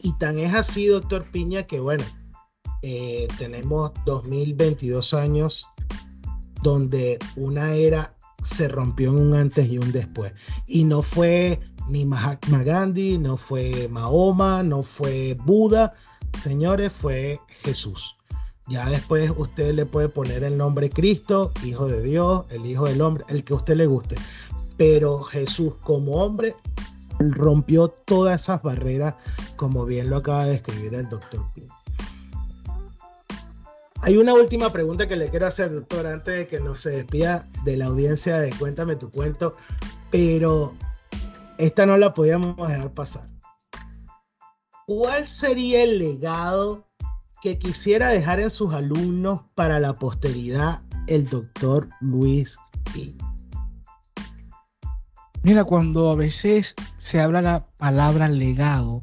Y 0.00 0.12
tan 0.18 0.38
es 0.38 0.52
así, 0.52 0.84
doctor 0.84 1.24
Piña, 1.32 1.62
que 1.62 1.80
bueno, 1.80 2.04
eh, 2.82 3.26
tenemos 3.38 3.92
2022 4.04 5.14
años 5.14 5.66
donde 6.62 7.18
una 7.36 7.72
era 7.72 8.14
se 8.42 8.68
rompió 8.68 9.08
en 9.08 9.18
un 9.18 9.34
antes 9.34 9.66
y 9.66 9.78
un 9.78 9.92
después. 9.92 10.34
Y 10.66 10.84
no 10.84 11.00
fue 11.00 11.58
ni 11.88 12.04
Mahatma 12.04 12.62
Gandhi, 12.62 13.16
no 13.16 13.38
fue 13.38 13.88
Mahoma, 13.88 14.62
no 14.62 14.82
fue 14.82 15.38
Buda, 15.46 15.94
señores, 16.38 16.92
fue 16.92 17.40
Jesús. 17.62 18.14
Ya 18.68 18.88
después 18.88 19.32
usted 19.36 19.74
le 19.74 19.86
puede 19.86 20.08
poner 20.08 20.44
el 20.44 20.56
nombre 20.56 20.88
Cristo, 20.88 21.52
Hijo 21.64 21.88
de 21.88 22.02
Dios, 22.02 22.44
el 22.50 22.64
Hijo 22.64 22.86
del 22.86 23.00
Hombre, 23.00 23.24
el 23.28 23.44
que 23.44 23.54
usted 23.54 23.74
le 23.74 23.86
guste. 23.86 24.16
Pero 24.76 25.22
Jesús 25.22 25.74
como 25.82 26.22
hombre 26.22 26.54
rompió 27.18 27.88
todas 27.88 28.42
esas 28.42 28.62
barreras, 28.62 29.14
como 29.56 29.84
bien 29.84 30.10
lo 30.10 30.16
acaba 30.16 30.46
de 30.46 30.56
escribir 30.56 30.94
el 30.94 31.08
doctor 31.08 31.44
Pino. 31.54 31.74
Hay 34.04 34.16
una 34.16 34.34
última 34.34 34.70
pregunta 34.70 35.06
que 35.06 35.14
le 35.14 35.28
quiero 35.28 35.46
hacer, 35.46 35.72
doctor, 35.72 36.06
antes 36.06 36.34
de 36.34 36.46
que 36.48 36.58
no 36.58 36.74
se 36.74 36.90
despida 36.90 37.46
de 37.64 37.76
la 37.76 37.86
audiencia 37.86 38.38
de 38.38 38.50
Cuéntame 38.50 38.96
tu 38.96 39.10
cuento, 39.10 39.56
pero 40.10 40.74
esta 41.58 41.86
no 41.86 41.96
la 41.96 42.12
podíamos 42.12 42.56
dejar 42.68 42.92
pasar. 42.92 43.28
¿Cuál 44.86 45.28
sería 45.28 45.84
el 45.84 46.00
legado 46.00 46.84
que 47.42 47.58
quisiera 47.58 48.10
dejar 48.10 48.38
en 48.38 48.50
sus 48.50 48.72
alumnos 48.72 49.42
para 49.56 49.80
la 49.80 49.94
posteridad 49.94 50.80
el 51.08 51.28
doctor 51.28 51.88
Luis 52.00 52.56
P. 52.84 53.16
Mira, 55.42 55.64
cuando 55.64 56.08
a 56.10 56.14
veces 56.14 56.76
se 56.98 57.20
habla 57.20 57.42
la 57.42 57.66
palabra 57.78 58.28
legado, 58.28 59.02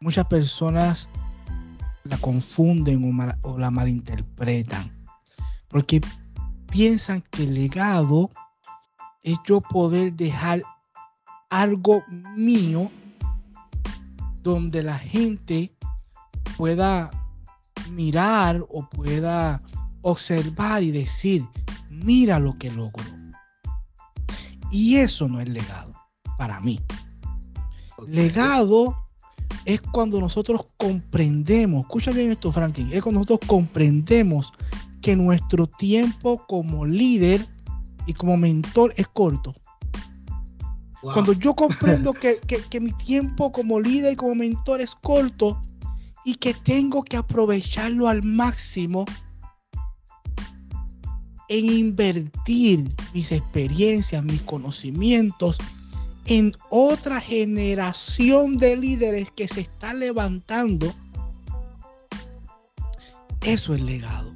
muchas 0.00 0.26
personas 0.26 1.08
la 2.02 2.18
confunden 2.18 3.38
o, 3.42 3.56
la 3.56 3.70
malinterpretan, 3.70 5.06
porque 5.68 6.00
piensan 6.72 7.22
que 7.30 7.46
legado 7.46 8.30
es 9.22 9.38
yo 9.46 9.60
poder 9.60 10.12
dejar 10.14 10.64
algo 11.50 12.02
mío 12.34 12.90
donde 14.42 14.82
la 14.82 14.98
gente 14.98 15.72
pueda 16.56 17.12
mirar 17.90 18.64
o 18.68 18.88
pueda 18.88 19.62
observar 20.02 20.82
y 20.82 20.90
decir, 20.90 21.46
mira 21.90 22.38
lo 22.38 22.54
que 22.54 22.70
logró. 22.70 23.04
Y 24.70 24.96
eso 24.96 25.28
no 25.28 25.40
es 25.40 25.48
legado 25.48 25.94
para 26.36 26.60
mí. 26.60 26.80
Legado 28.08 28.96
es 29.64 29.80
cuando 29.80 30.20
nosotros 30.20 30.66
comprendemos, 30.76 31.82
escucha 31.82 32.10
bien 32.10 32.30
esto 32.30 32.52
Franklin, 32.52 32.90
es 32.92 33.02
cuando 33.02 33.20
nosotros 33.20 33.48
comprendemos 33.48 34.52
que 35.00 35.16
nuestro 35.16 35.66
tiempo 35.66 36.44
como 36.46 36.84
líder 36.84 37.46
y 38.06 38.12
como 38.14 38.36
mentor 38.36 38.92
es 38.96 39.06
corto. 39.08 39.54
Cuando 41.00 41.32
yo 41.32 41.54
comprendo 41.56 42.12
que, 42.12 42.40
que 42.40 42.80
mi 42.80 42.92
tiempo 42.92 43.52
como 43.52 43.80
líder 43.80 44.14
y 44.14 44.16
como 44.16 44.34
mentor 44.34 44.80
es 44.80 44.94
corto, 44.94 45.62
y 46.24 46.36
que 46.36 46.54
tengo 46.54 47.02
que 47.02 47.16
aprovecharlo 47.16 48.08
al 48.08 48.22
máximo 48.22 49.04
en 51.48 51.66
invertir 51.66 52.94
mis 53.12 53.30
experiencias, 53.32 54.24
mis 54.24 54.42
conocimientos 54.42 55.58
en 56.26 56.52
otra 56.70 57.20
generación 57.20 58.56
de 58.56 58.76
líderes 58.76 59.30
que 59.30 59.46
se 59.46 59.60
está 59.60 59.92
levantando. 59.92 60.92
Eso 63.42 63.74
es 63.74 63.82
legado. 63.82 64.32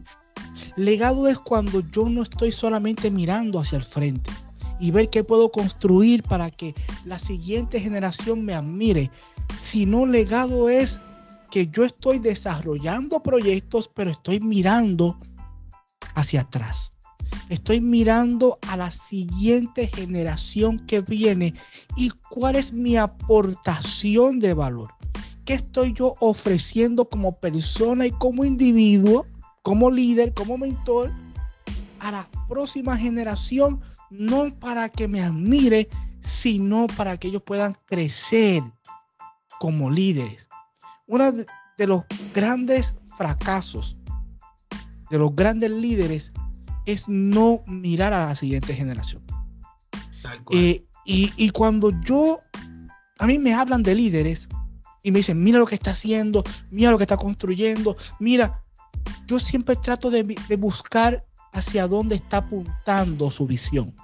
Legado 0.77 1.27
es 1.29 1.38
cuando 1.38 1.81
yo 1.90 2.09
no 2.09 2.22
estoy 2.22 2.53
solamente 2.53 3.11
mirando 3.11 3.59
hacia 3.59 3.79
el 3.79 3.85
frente 3.85 4.31
y 4.79 4.90
ver 4.90 5.09
qué 5.11 5.24
puedo 5.24 5.51
construir 5.51 6.22
para 6.22 6.51
que 6.51 6.74
la 7.05 7.18
siguiente 7.18 7.81
generación 7.81 8.44
me 8.44 8.55
admire, 8.55 9.11
sino 9.57 10.07
legado 10.07 10.68
es 10.68 11.01
que 11.51 11.69
yo 11.69 11.85
estoy 11.85 12.19
desarrollando 12.19 13.23
proyectos, 13.23 13.91
pero 13.95 14.11
estoy 14.11 14.41
mirando 14.41 15.19
hacia 16.15 16.43
atrás. 16.43 16.93
Estoy 17.49 17.81
mirando 17.81 18.59
a 18.69 18.77
la 18.77 18.91
siguiente 18.91 19.87
generación 19.87 20.79
que 20.87 21.01
viene 21.01 21.55
y 21.97 22.11
cuál 22.31 22.57
es 22.57 22.73
mi 22.73 22.97
aportación 22.97 24.39
de 24.39 24.55
valor. 24.55 24.93
¿Qué 25.45 25.55
estoy 25.55 25.93
yo 25.95 26.15
ofreciendo 26.21 27.09
como 27.09 27.39
persona 27.39 28.07
y 28.07 28.11
como 28.13 28.45
individuo, 28.45 29.27
como 29.63 29.91
líder, 29.91 30.35
como 30.35 30.59
mentor 30.59 31.13
a 32.01 32.13
la 32.13 32.31
próxima 32.49 32.97
generación? 32.97 33.81
No 34.11 34.55
para 34.59 34.89
que 34.89 35.09
me 35.09 35.23
admire, 35.23 35.89
sino 36.23 36.87
para 36.97 37.17
que 37.17 37.29
ellos 37.29 37.43
puedan 37.43 37.77
crecer 37.87 38.63
como 39.59 39.91
líderes 39.91 40.48
uno 41.09 41.33
de 41.33 41.87
los 41.87 42.05
grandes 42.33 42.94
fracasos 43.16 43.99
de 45.11 45.18
los 45.18 45.35
grandes 45.35 45.73
líderes 45.73 46.31
es 46.87 47.09
no 47.09 47.62
mirar 47.66 48.12
a 48.12 48.27
la 48.27 48.35
siguiente 48.35 48.75
generación. 48.75 49.23
Eh, 50.53 50.85
y, 51.05 51.51
cuando 51.51 51.90
yo, 52.03 52.38
a 53.18 53.27
mí 53.27 53.38
me 53.38 53.55
hablan 53.55 53.83
de 53.83 53.94
líderes 53.94 54.49
y 55.03 55.11
me 55.11 55.21
dicen, 55.21 55.42
mira 55.42 55.59
lo 55.59 55.66
que 55.66 55.75
está 55.75 55.92
haciendo, 55.92 56.44
mira 56.71 56.90
lo 56.90 56.99
que 56.99 57.05
está 57.05 57.16
construyendo, 57.16 57.97
mira, 58.21 58.62
yo 59.27 59.38
siempre 59.38 59.77
trato 59.77 60.11
de, 60.11 60.23
de 60.23 60.57
buscar 60.57 61.25
hacia 61.53 61.88
dónde 61.88 62.16
está 62.16 62.38
apuntando 62.38 63.31
su 63.31 63.47
visión. 63.47 63.94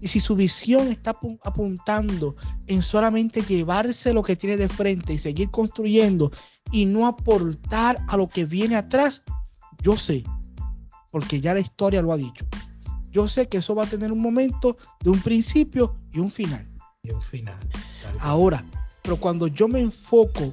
Y 0.00 0.08
si 0.08 0.20
su 0.20 0.36
visión 0.36 0.88
está 0.88 1.18
apuntando 1.42 2.36
en 2.66 2.82
solamente 2.82 3.42
llevarse 3.42 4.12
lo 4.12 4.22
que 4.22 4.36
tiene 4.36 4.56
de 4.56 4.68
frente 4.68 5.14
y 5.14 5.18
seguir 5.18 5.50
construyendo 5.50 6.30
y 6.70 6.86
no 6.86 7.06
aportar 7.06 7.98
a 8.08 8.16
lo 8.16 8.28
que 8.28 8.44
viene 8.44 8.76
atrás, 8.76 9.22
yo 9.82 9.96
sé, 9.96 10.22
porque 11.10 11.40
ya 11.40 11.54
la 11.54 11.60
historia 11.60 12.02
lo 12.02 12.12
ha 12.12 12.16
dicho, 12.16 12.46
yo 13.10 13.28
sé 13.28 13.48
que 13.48 13.58
eso 13.58 13.74
va 13.74 13.84
a 13.84 13.88
tener 13.88 14.12
un 14.12 14.20
momento 14.20 14.76
de 15.00 15.10
un 15.10 15.20
principio 15.20 15.96
y 16.12 16.20
un 16.20 16.30
final. 16.30 16.68
Y 17.02 17.10
un 17.10 17.22
final. 17.22 17.58
Ahora, 18.20 18.64
pero 19.02 19.16
cuando 19.16 19.46
yo 19.46 19.66
me 19.68 19.80
enfoco 19.80 20.52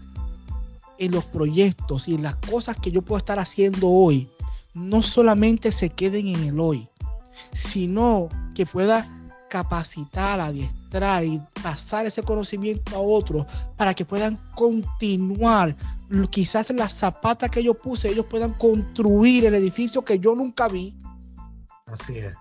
en 0.97 1.11
los 1.11 1.25
proyectos 1.25 2.07
y 2.07 2.15
en 2.15 2.23
las 2.23 2.35
cosas 2.37 2.77
que 2.77 2.91
yo 2.91 3.01
puedo 3.01 3.17
estar 3.17 3.37
haciendo 3.37 3.89
hoy, 3.89 4.29
no 4.73 5.01
solamente 5.01 5.71
se 5.71 5.89
queden 5.89 6.27
en 6.27 6.43
el 6.43 6.59
hoy, 6.59 6.87
sino 7.53 8.29
que 8.53 8.65
pueda 8.65 9.07
capacitar, 9.49 10.39
adiestrar 10.39 11.23
y 11.23 11.41
pasar 11.61 12.05
ese 12.05 12.23
conocimiento 12.23 12.95
a 12.95 12.99
otros 12.99 13.45
para 13.77 13.93
que 13.93 14.05
puedan 14.05 14.37
continuar. 14.55 15.75
Quizás 16.29 16.69
las 16.71 16.93
zapatas 16.93 17.49
que 17.49 17.63
yo 17.63 17.73
puse, 17.73 18.09
ellos 18.09 18.25
puedan 18.25 18.53
construir 18.53 19.45
el 19.45 19.55
edificio 19.55 20.03
que 20.03 20.19
yo 20.19 20.35
nunca 20.35 20.67
vi. 20.67 20.95
Así 21.85 22.17
es. 22.17 22.33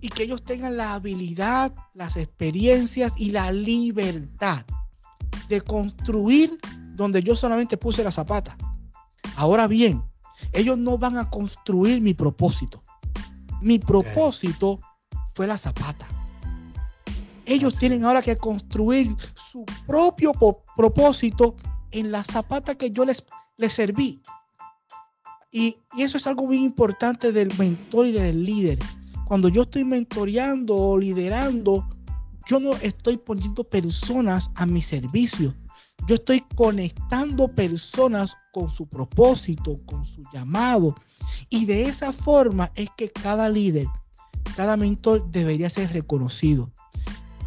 Y 0.00 0.08
que 0.08 0.24
ellos 0.24 0.42
tengan 0.42 0.76
la 0.76 0.94
habilidad, 0.94 1.72
las 1.94 2.16
experiencias 2.16 3.14
y 3.16 3.30
la 3.30 3.50
libertad 3.50 4.64
de 5.48 5.60
construir 5.60 6.58
donde 6.94 7.22
yo 7.22 7.34
solamente 7.36 7.76
puse 7.76 8.04
la 8.04 8.12
zapata. 8.12 8.56
Ahora 9.36 9.66
bien, 9.66 10.02
ellos 10.52 10.78
no 10.78 10.98
van 10.98 11.16
a 11.18 11.30
construir 11.30 12.00
mi 12.00 12.14
propósito. 12.14 12.82
Mi 13.62 13.78
propósito 13.78 14.80
fue 15.34 15.46
la 15.46 15.58
zapata. 15.58 16.06
Ellos 17.46 17.78
tienen 17.78 18.04
ahora 18.04 18.22
que 18.22 18.36
construir 18.36 19.14
su 19.34 19.64
propio 19.86 20.32
propósito 20.76 21.54
en 21.92 22.10
la 22.10 22.24
zapata 22.24 22.74
que 22.74 22.90
yo 22.90 23.04
les, 23.04 23.24
les 23.56 23.72
serví. 23.72 24.20
Y, 25.52 25.76
y, 25.96 26.02
eso 26.02 26.16
es 26.16 26.26
algo 26.26 26.48
bien 26.48 26.64
importante 26.64 27.30
del 27.30 27.56
mentor 27.56 28.06
y 28.06 28.12
del 28.12 28.44
líder. 28.44 28.80
Cuando 29.26 29.48
yo 29.48 29.62
estoy 29.62 29.84
mentoreando 29.84 30.76
o 30.76 30.98
liderando, 30.98 31.88
yo 32.46 32.58
no 32.58 32.74
estoy 32.76 33.16
poniendo 33.16 33.62
personas 33.62 34.50
a 34.56 34.66
mi 34.66 34.82
servicio. 34.82 35.54
Yo 36.08 36.16
estoy 36.16 36.44
conectando 36.56 37.48
personas 37.48 38.36
con 38.52 38.68
su 38.68 38.86
propósito, 38.86 39.76
con 39.86 40.04
su 40.04 40.22
llamado. 40.32 40.96
Y 41.48 41.64
de 41.64 41.84
esa 41.84 42.12
forma 42.12 42.72
es 42.74 42.88
que 42.96 43.08
cada 43.08 43.48
líder, 43.48 43.86
cada 44.56 44.76
mentor 44.76 45.30
debería 45.30 45.70
ser 45.70 45.92
reconocido 45.92 46.72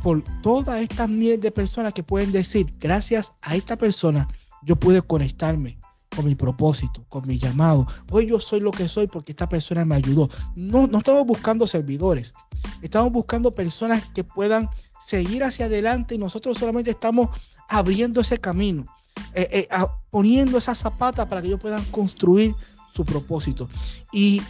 por 0.03 0.23
todas 0.41 0.81
estas 0.81 1.09
miles 1.09 1.41
de 1.41 1.51
personas 1.51 1.93
que 1.93 2.03
pueden 2.03 2.31
decir, 2.31 2.67
gracias 2.79 3.33
a 3.41 3.55
esta 3.55 3.77
persona, 3.77 4.27
yo 4.63 4.75
pude 4.75 5.01
conectarme 5.01 5.77
con 6.15 6.25
mi 6.25 6.35
propósito, 6.35 7.05
con 7.09 7.27
mi 7.27 7.37
llamado. 7.37 7.87
Hoy 8.11 8.27
yo 8.27 8.39
soy 8.39 8.59
lo 8.59 8.71
que 8.71 8.87
soy 8.87 9.07
porque 9.07 9.31
esta 9.31 9.47
persona 9.47 9.85
me 9.85 9.95
ayudó. 9.95 10.29
No, 10.55 10.87
no 10.87 10.99
estamos 10.99 11.25
buscando 11.25 11.67
servidores, 11.67 12.33
estamos 12.81 13.11
buscando 13.11 13.53
personas 13.53 14.03
que 14.13 14.23
puedan 14.23 14.69
seguir 15.05 15.43
hacia 15.43 15.65
adelante 15.65 16.15
y 16.15 16.17
nosotros 16.17 16.57
solamente 16.57 16.91
estamos 16.91 17.29
abriendo 17.67 18.21
ese 18.21 18.37
camino, 18.37 18.85
eh, 19.33 19.67
eh, 19.69 19.85
poniendo 20.09 20.57
esa 20.57 20.75
zapata 20.75 21.27
para 21.27 21.41
que 21.41 21.47
ellos 21.47 21.59
puedan 21.59 21.83
construir 21.85 22.55
su 22.93 23.05
propósito. 23.05 23.69
Y 24.11 24.41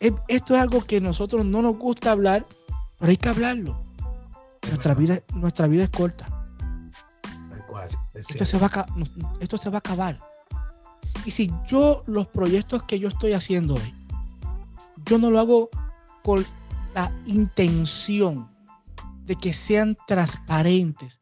esto 0.00 0.54
es 0.56 0.60
algo 0.60 0.84
que 0.84 0.96
a 0.96 1.00
nosotros 1.00 1.44
no 1.44 1.62
nos 1.62 1.76
gusta 1.76 2.10
hablar, 2.10 2.46
pero 2.98 3.10
hay 3.10 3.16
que 3.16 3.28
hablarlo. 3.28 3.80
Nuestra 4.68 4.94
vida, 4.94 5.18
nuestra 5.34 5.66
vida 5.66 5.84
es 5.84 5.90
corta. 5.90 6.28
Esto 8.14 8.44
se, 8.44 8.58
va 8.58 8.66
a, 8.66 8.86
esto 9.40 9.58
se 9.58 9.70
va 9.70 9.76
a 9.76 9.78
acabar. 9.78 10.20
Y 11.24 11.30
si 11.30 11.50
yo 11.66 12.02
los 12.06 12.26
proyectos 12.28 12.82
que 12.84 12.98
yo 12.98 13.08
estoy 13.08 13.32
haciendo 13.32 13.74
hoy, 13.74 13.94
yo 15.06 15.18
no 15.18 15.30
lo 15.30 15.40
hago 15.40 15.70
con 16.22 16.44
la 16.94 17.12
intención 17.26 18.48
de 19.24 19.34
que 19.36 19.52
sean 19.52 19.96
transparentes, 20.06 21.20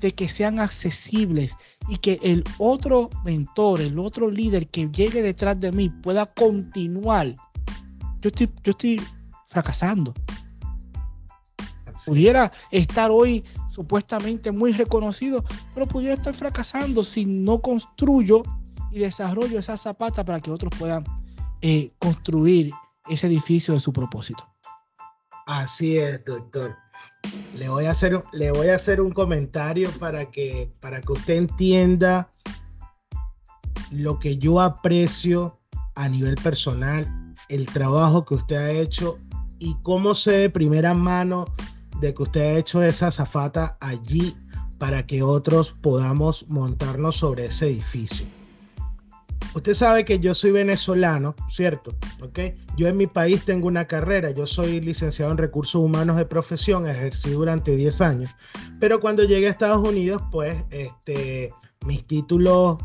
de 0.00 0.14
que 0.14 0.28
sean 0.28 0.60
accesibles 0.60 1.56
y 1.88 1.98
que 1.98 2.18
el 2.22 2.44
otro 2.58 3.10
mentor, 3.24 3.80
el 3.80 3.98
otro 3.98 4.30
líder 4.30 4.68
que 4.68 4.88
llegue 4.90 5.22
detrás 5.22 5.60
de 5.60 5.72
mí 5.72 5.88
pueda 5.88 6.26
continuar, 6.26 7.34
yo 8.20 8.28
estoy, 8.28 8.50
yo 8.62 8.70
estoy 8.70 9.02
fracasando 9.46 10.14
pudiera 12.08 12.50
estar 12.70 13.10
hoy 13.10 13.44
supuestamente 13.70 14.50
muy 14.50 14.72
reconocido, 14.72 15.44
pero 15.74 15.86
pudiera 15.86 16.14
estar 16.14 16.34
fracasando 16.34 17.04
si 17.04 17.26
no 17.26 17.60
construyo 17.60 18.42
y 18.90 19.00
desarrollo 19.00 19.58
esa 19.58 19.76
zapata 19.76 20.24
para 20.24 20.40
que 20.40 20.50
otros 20.50 20.72
puedan 20.78 21.04
eh, 21.60 21.92
construir 21.98 22.72
ese 23.10 23.26
edificio 23.26 23.74
de 23.74 23.80
su 23.80 23.92
propósito. 23.92 24.42
Así 25.46 25.98
es, 25.98 26.24
doctor. 26.24 26.74
Le 27.54 27.68
voy 27.68 27.84
a 27.84 27.90
hacer, 27.90 28.22
le 28.32 28.50
voy 28.52 28.68
a 28.68 28.76
hacer 28.76 29.02
un 29.02 29.10
comentario 29.10 29.90
para 29.98 30.30
que, 30.30 30.72
para 30.80 31.02
que 31.02 31.12
usted 31.12 31.34
entienda 31.34 32.30
lo 33.90 34.18
que 34.18 34.38
yo 34.38 34.60
aprecio 34.60 35.58
a 35.94 36.08
nivel 36.08 36.36
personal, 36.36 37.06
el 37.50 37.66
trabajo 37.66 38.24
que 38.24 38.34
usted 38.34 38.56
ha 38.56 38.70
hecho 38.70 39.18
y 39.58 39.76
cómo 39.82 40.14
sé 40.14 40.32
de 40.32 40.50
primera 40.50 40.94
mano 40.94 41.44
de 42.00 42.14
que 42.14 42.22
usted 42.22 42.40
ha 42.40 42.58
hecho 42.58 42.82
esa 42.82 43.10
zafata 43.10 43.76
allí 43.80 44.36
para 44.78 45.06
que 45.06 45.22
otros 45.22 45.76
podamos 45.80 46.46
montarnos 46.48 47.16
sobre 47.16 47.46
ese 47.46 47.66
edificio. 47.66 48.26
Usted 49.54 49.74
sabe 49.74 50.04
que 50.04 50.18
yo 50.18 50.34
soy 50.34 50.52
venezolano, 50.52 51.34
¿cierto? 51.50 51.92
¿Ok? 52.20 52.38
Yo 52.76 52.86
en 52.86 52.96
mi 52.96 53.06
país 53.06 53.44
tengo 53.44 53.66
una 53.66 53.86
carrera, 53.86 54.30
yo 54.30 54.46
soy 54.46 54.80
licenciado 54.80 55.32
en 55.32 55.38
recursos 55.38 55.82
humanos 55.82 56.16
de 56.16 56.26
profesión, 56.26 56.86
ejercí 56.86 57.30
durante 57.30 57.74
10 57.74 58.00
años, 58.02 58.30
pero 58.78 59.00
cuando 59.00 59.24
llegué 59.24 59.46
a 59.48 59.50
Estados 59.50 59.88
Unidos, 59.88 60.22
pues 60.30 60.64
este, 60.70 61.52
mis 61.86 62.06
títulos 62.06 62.78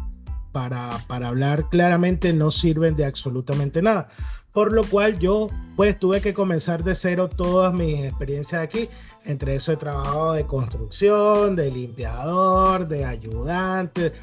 para, 0.51 0.97
para 1.07 1.27
hablar 1.27 1.69
claramente 1.69 2.31
no 2.31 2.49
sirven 2.49 2.95
de 2.95 3.05
absolutamente 3.05 3.81
nada 3.81 4.07
por 4.53 4.71
lo 4.71 4.83
cual 4.85 5.19
yo 5.19 5.49
pues 5.75 5.97
tuve 5.97 6.21
que 6.21 6.33
comenzar 6.33 6.83
de 6.83 6.95
cero 6.95 7.27
todas 7.27 7.73
mis 7.73 8.05
experiencias 8.05 8.63
aquí. 8.63 8.87
Entre 9.25 9.55
eso 9.55 9.71
he 9.71 9.77
trabajado 9.77 10.33
de 10.33 10.45
construcción, 10.45 11.55
de 11.55 11.71
limpiador, 11.71 12.87
de 12.87 13.05
ayudante, 13.05 14.13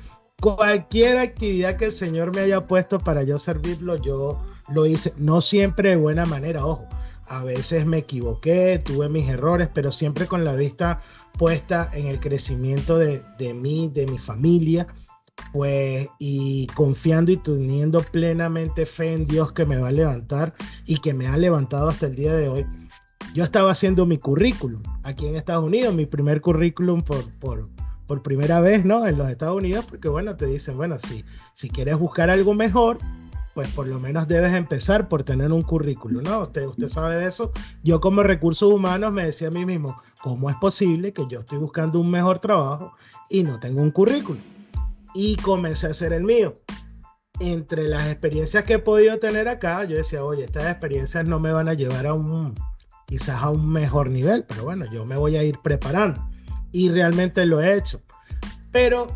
cualquier 0.41 1.19
actividad 1.19 1.77
que 1.77 1.87
el 1.87 1.93
Señor 1.93 2.35
me 2.35 2.43
haya 2.43 2.67
puesto 2.67 2.99
para 2.99 3.23
yo 3.25 3.39
servirlo, 3.39 3.97
yo 3.97 4.41
lo 4.69 4.87
hice, 4.87 5.13
no 5.17 5.41
siempre 5.41 5.91
de 5.91 5.97
buena 5.97 6.25
manera, 6.27 6.65
ojo. 6.65 6.87
A 7.27 7.45
veces 7.45 7.87
me 7.87 7.99
equivoqué, 7.99 8.81
tuve 8.85 9.09
mis 9.09 9.29
errores, 9.29 9.69
pero 9.73 9.93
siempre 9.93 10.27
con 10.27 10.45
la 10.45 10.55
vista 10.57 11.01
puesta 11.39 11.89
en 11.93 12.07
el 12.07 12.19
crecimiento 12.19 12.99
de, 12.99 13.23
de 13.39 13.55
mí, 13.55 13.89
de 13.89 14.05
mi 14.07 14.19
familia 14.19 14.89
pues 15.53 16.09
y 16.19 16.67
confiando 16.69 17.33
y 17.33 17.37
teniendo 17.37 18.01
plenamente 18.01 18.87
fe 18.87 19.13
en 19.13 19.27
Dios 19.27 19.53
que 19.53 19.65
me 19.65 19.79
va 19.79 19.89
a 19.89 19.93
levantar 19.93 20.55
y 20.87 20.99
que 20.99 21.15
me 21.15 21.27
ha 21.27 21.37
levantado 21.37 21.89
hasta 21.89 22.07
el 22.07 22.17
día 22.17 22.35
de 22.35 22.49
hoy. 22.49 22.67
Yo 23.35 23.45
estaba 23.45 23.71
haciendo 23.71 24.07
mi 24.07 24.19
currículum 24.19 24.83
aquí 25.03 25.27
en 25.27 25.37
Estados 25.37 25.65
Unidos, 25.65 25.95
mi 25.95 26.07
primer 26.07 26.41
currículum 26.41 27.03
por, 27.03 27.31
por, 27.39 27.69
por 28.07 28.23
primera 28.23 28.61
vez, 28.61 28.85
¿no? 28.85 29.07
En 29.07 29.19
los 29.19 29.29
Estados 29.29 29.57
Unidos, 29.57 29.85
porque 29.89 30.09
bueno, 30.09 30.35
te 30.37 30.47
dicen, 30.47 30.77
bueno, 30.77 30.99
si, 30.99 31.25
si 31.55 31.69
quieres 31.69 31.97
buscar 31.97 32.29
algo 32.29 32.55
mejor, 32.55 32.99
pues 33.55 33.69
por 33.73 33.87
lo 33.87 34.01
menos 34.01 34.29
debes 34.29 34.53
empezar 34.55 35.09
por 35.09 35.23
tener 35.23 35.53
un 35.53 35.63
currículum, 35.63 36.23
¿no? 36.23 36.41
Usted, 36.41 36.67
usted 36.67 36.89
sabe 36.89 37.17
de 37.17 37.27
eso. 37.27 37.53
Yo 37.83 38.01
como 38.01 38.23
recursos 38.23 38.73
humanos 38.73 39.13
me 39.13 39.27
decía 39.27 39.49
a 39.49 39.51
mí 39.53 39.65
mismo, 39.67 40.01
¿cómo 40.23 40.51
es 40.51 40.57
posible 40.57 41.13
que 41.13 41.27
yo 41.29 41.41
estoy 41.41 41.59
buscando 41.59 42.01
un 42.01 42.11
mejor 42.11 42.39
trabajo 42.39 42.93
y 43.29 43.43
no 43.43 43.59
tengo 43.59 43.83
un 43.83 43.91
currículum? 43.91 44.41
Y 45.15 45.37
comencé 45.37 45.87
a 45.87 45.91
hacer 45.91 46.13
el 46.13 46.25
mío. 46.25 46.55
Entre 47.41 47.89
las 47.89 48.09
experiencias 48.09 48.65
que 48.65 48.75
he 48.75 48.79
podido 48.79 49.19
tener 49.19 49.49
acá, 49.49 49.85
yo 49.85 49.97
decía, 49.97 50.25
oye, 50.25 50.45
estas 50.45 50.71
experiencias 50.71 51.25
no 51.27 51.41
me 51.41 51.53
van 51.53 51.69
a 51.69 51.75
llevar 51.75 52.07
a 52.07 52.15
un, 52.15 52.55
quizás 53.07 53.43
a 53.43 53.51
un 53.51 53.69
mejor 53.69 54.11
nivel, 54.11 54.45
pero 54.47 54.65
bueno, 54.65 54.85
yo 54.93 55.07
me 55.07 55.17
voy 55.17 55.37
a 55.37 55.43
ir 55.43 55.59
preparando. 55.63 56.23
Y 56.73 56.91
realmente 56.91 57.47
lo 57.47 57.61
he 57.61 57.77
hecho. 57.77 58.03
Pero 58.71 59.07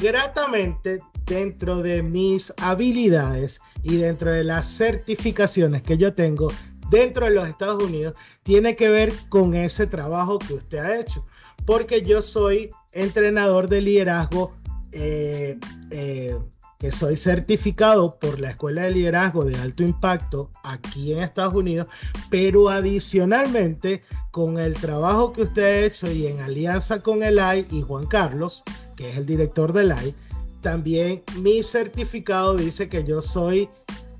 gratamente, 0.00 1.00
dentro 1.24 1.82
de 1.82 2.02
mis 2.02 2.52
habilidades 2.58 3.60
y 3.82 3.96
dentro 3.96 4.30
de 4.30 4.44
las 4.44 4.66
certificaciones 4.66 5.82
que 5.82 5.96
yo 5.96 6.14
tengo 6.14 6.48
dentro 6.90 7.26
de 7.26 7.32
los 7.32 7.48
Estados 7.48 7.82
Unidos, 7.82 8.14
tiene 8.42 8.76
que 8.76 8.88
ver 8.88 9.12
con 9.28 9.54
ese 9.54 9.86
trabajo 9.86 10.38
que 10.38 10.54
usted 10.54 10.78
ha 10.78 10.98
hecho. 10.98 11.24
Porque 11.64 12.02
yo 12.02 12.20
soy 12.22 12.70
entrenador 12.92 13.68
de 13.68 13.80
liderazgo 13.80 14.54
eh, 14.94 15.58
eh, 15.90 16.36
que 16.78 16.92
soy 16.92 17.16
certificado 17.16 18.18
por 18.18 18.40
la 18.40 18.50
Escuela 18.50 18.82
de 18.82 18.92
Liderazgo 18.92 19.44
de 19.44 19.56
Alto 19.56 19.82
Impacto 19.82 20.50
aquí 20.62 21.12
en 21.12 21.20
Estados 21.20 21.54
Unidos, 21.54 21.88
pero 22.30 22.68
adicionalmente 22.68 24.02
con 24.30 24.58
el 24.58 24.74
trabajo 24.74 25.32
que 25.32 25.42
usted 25.42 25.62
ha 25.62 25.86
hecho 25.86 26.10
y 26.10 26.26
en 26.26 26.40
alianza 26.40 27.00
con 27.00 27.22
el 27.22 27.38
AI 27.38 27.66
y 27.70 27.82
Juan 27.82 28.06
Carlos, 28.06 28.62
que 28.96 29.10
es 29.10 29.16
el 29.16 29.26
director 29.26 29.72
del 29.72 29.92
AI, 29.92 30.14
también 30.60 31.22
mi 31.38 31.62
certificado 31.62 32.54
dice 32.54 32.88
que 32.88 33.04
yo 33.04 33.20
soy 33.20 33.68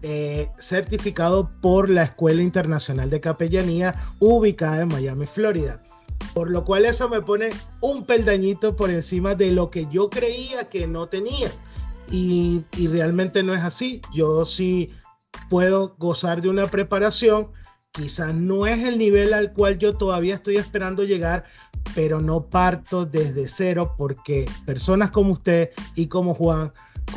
eh, 0.02 0.50
certificado 0.58 1.48
por 1.62 1.88
la 1.88 2.02
Escuela 2.02 2.42
Internacional 2.42 3.08
de 3.08 3.20
Capellanía 3.20 3.94
ubicada 4.18 4.82
en 4.82 4.88
Miami, 4.88 5.24
Florida. 5.24 5.82
Por 6.32 6.50
lo 6.50 6.64
cual 6.64 6.84
eso 6.84 7.08
me 7.08 7.22
pone 7.22 7.50
un 7.80 8.04
peldañito 8.04 8.74
por 8.74 8.90
encima 8.90 9.34
de 9.34 9.52
lo 9.52 9.70
que 9.70 9.86
yo 9.90 10.10
creía 10.10 10.68
que 10.68 10.86
no 10.86 11.08
tenía. 11.08 11.50
Y, 12.10 12.62
realmente 12.88 13.42
no 13.42 13.54
es 13.54 13.62
así. 13.62 14.00
Yo 14.12 14.44
sí 14.44 14.90
puedo 15.48 15.94
gozar 15.98 16.40
de 16.40 16.48
una 16.48 16.66
preparación. 16.66 17.48
Quizás 17.92 18.34
no 18.34 18.66
es 18.66 18.82
el 18.82 18.98
nivel 18.98 19.32
al 19.32 19.52
cual 19.52 19.78
yo 19.78 19.96
todavía 19.96 20.34
estoy 20.34 20.56
esperando 20.56 21.04
llegar, 21.04 21.44
pero 21.94 22.20
no 22.20 22.46
parto 22.46 23.06
desde 23.06 23.46
cero 23.46 23.94
porque 23.96 24.50
personas 24.66 25.10
como 25.10 25.32
usted 25.32 25.70
y 25.94 26.08
como 26.08 26.34
Juan 26.34 26.72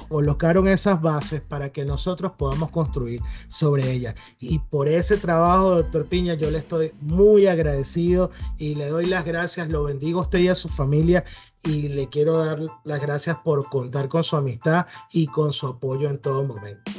colocaron 0.10 0.68
esas 0.68 1.02
bases 1.02 1.42
para 1.42 1.70
que 1.70 1.86
nosotros 1.86 2.34
podamos 2.38 2.72
construir 2.72 3.22
sobre 3.48 3.92
ellas. 3.92 4.16
Y 4.40 4.60
por 4.60 4.88
ese 4.88 5.18
trabajo, 5.18 5.76
doctor 5.76 6.06
Piña, 6.08 6.34
yo 6.36 6.50
le 6.50 6.60
estoy 6.60 6.92
muy 7.02 7.48
agradecido 7.48 8.32
y 8.58 8.76
le 8.76 8.88
doy 8.88 9.06
las 9.06 9.26
gracias, 9.26 9.70
lo 9.70 9.84
bendigo 9.84 10.20
a 10.20 10.24
usted 10.24 10.40
y 10.40 10.48
a 10.48 10.56
su 10.56 10.70
familia 10.70 11.24
y 11.64 11.90
le 11.90 12.08
quiero 12.10 12.38
dar 12.38 12.60
las 12.84 13.02
gracias 13.02 13.38
por 13.44 13.68
contar 13.70 14.08
con 14.08 14.24
su 14.24 14.36
amistad 14.36 14.86
y 15.12 15.28
con 15.28 15.52
su 15.52 15.68
apoyo 15.68 16.10
en 16.10 16.20
todo 16.20 16.44
momento. 16.44 16.92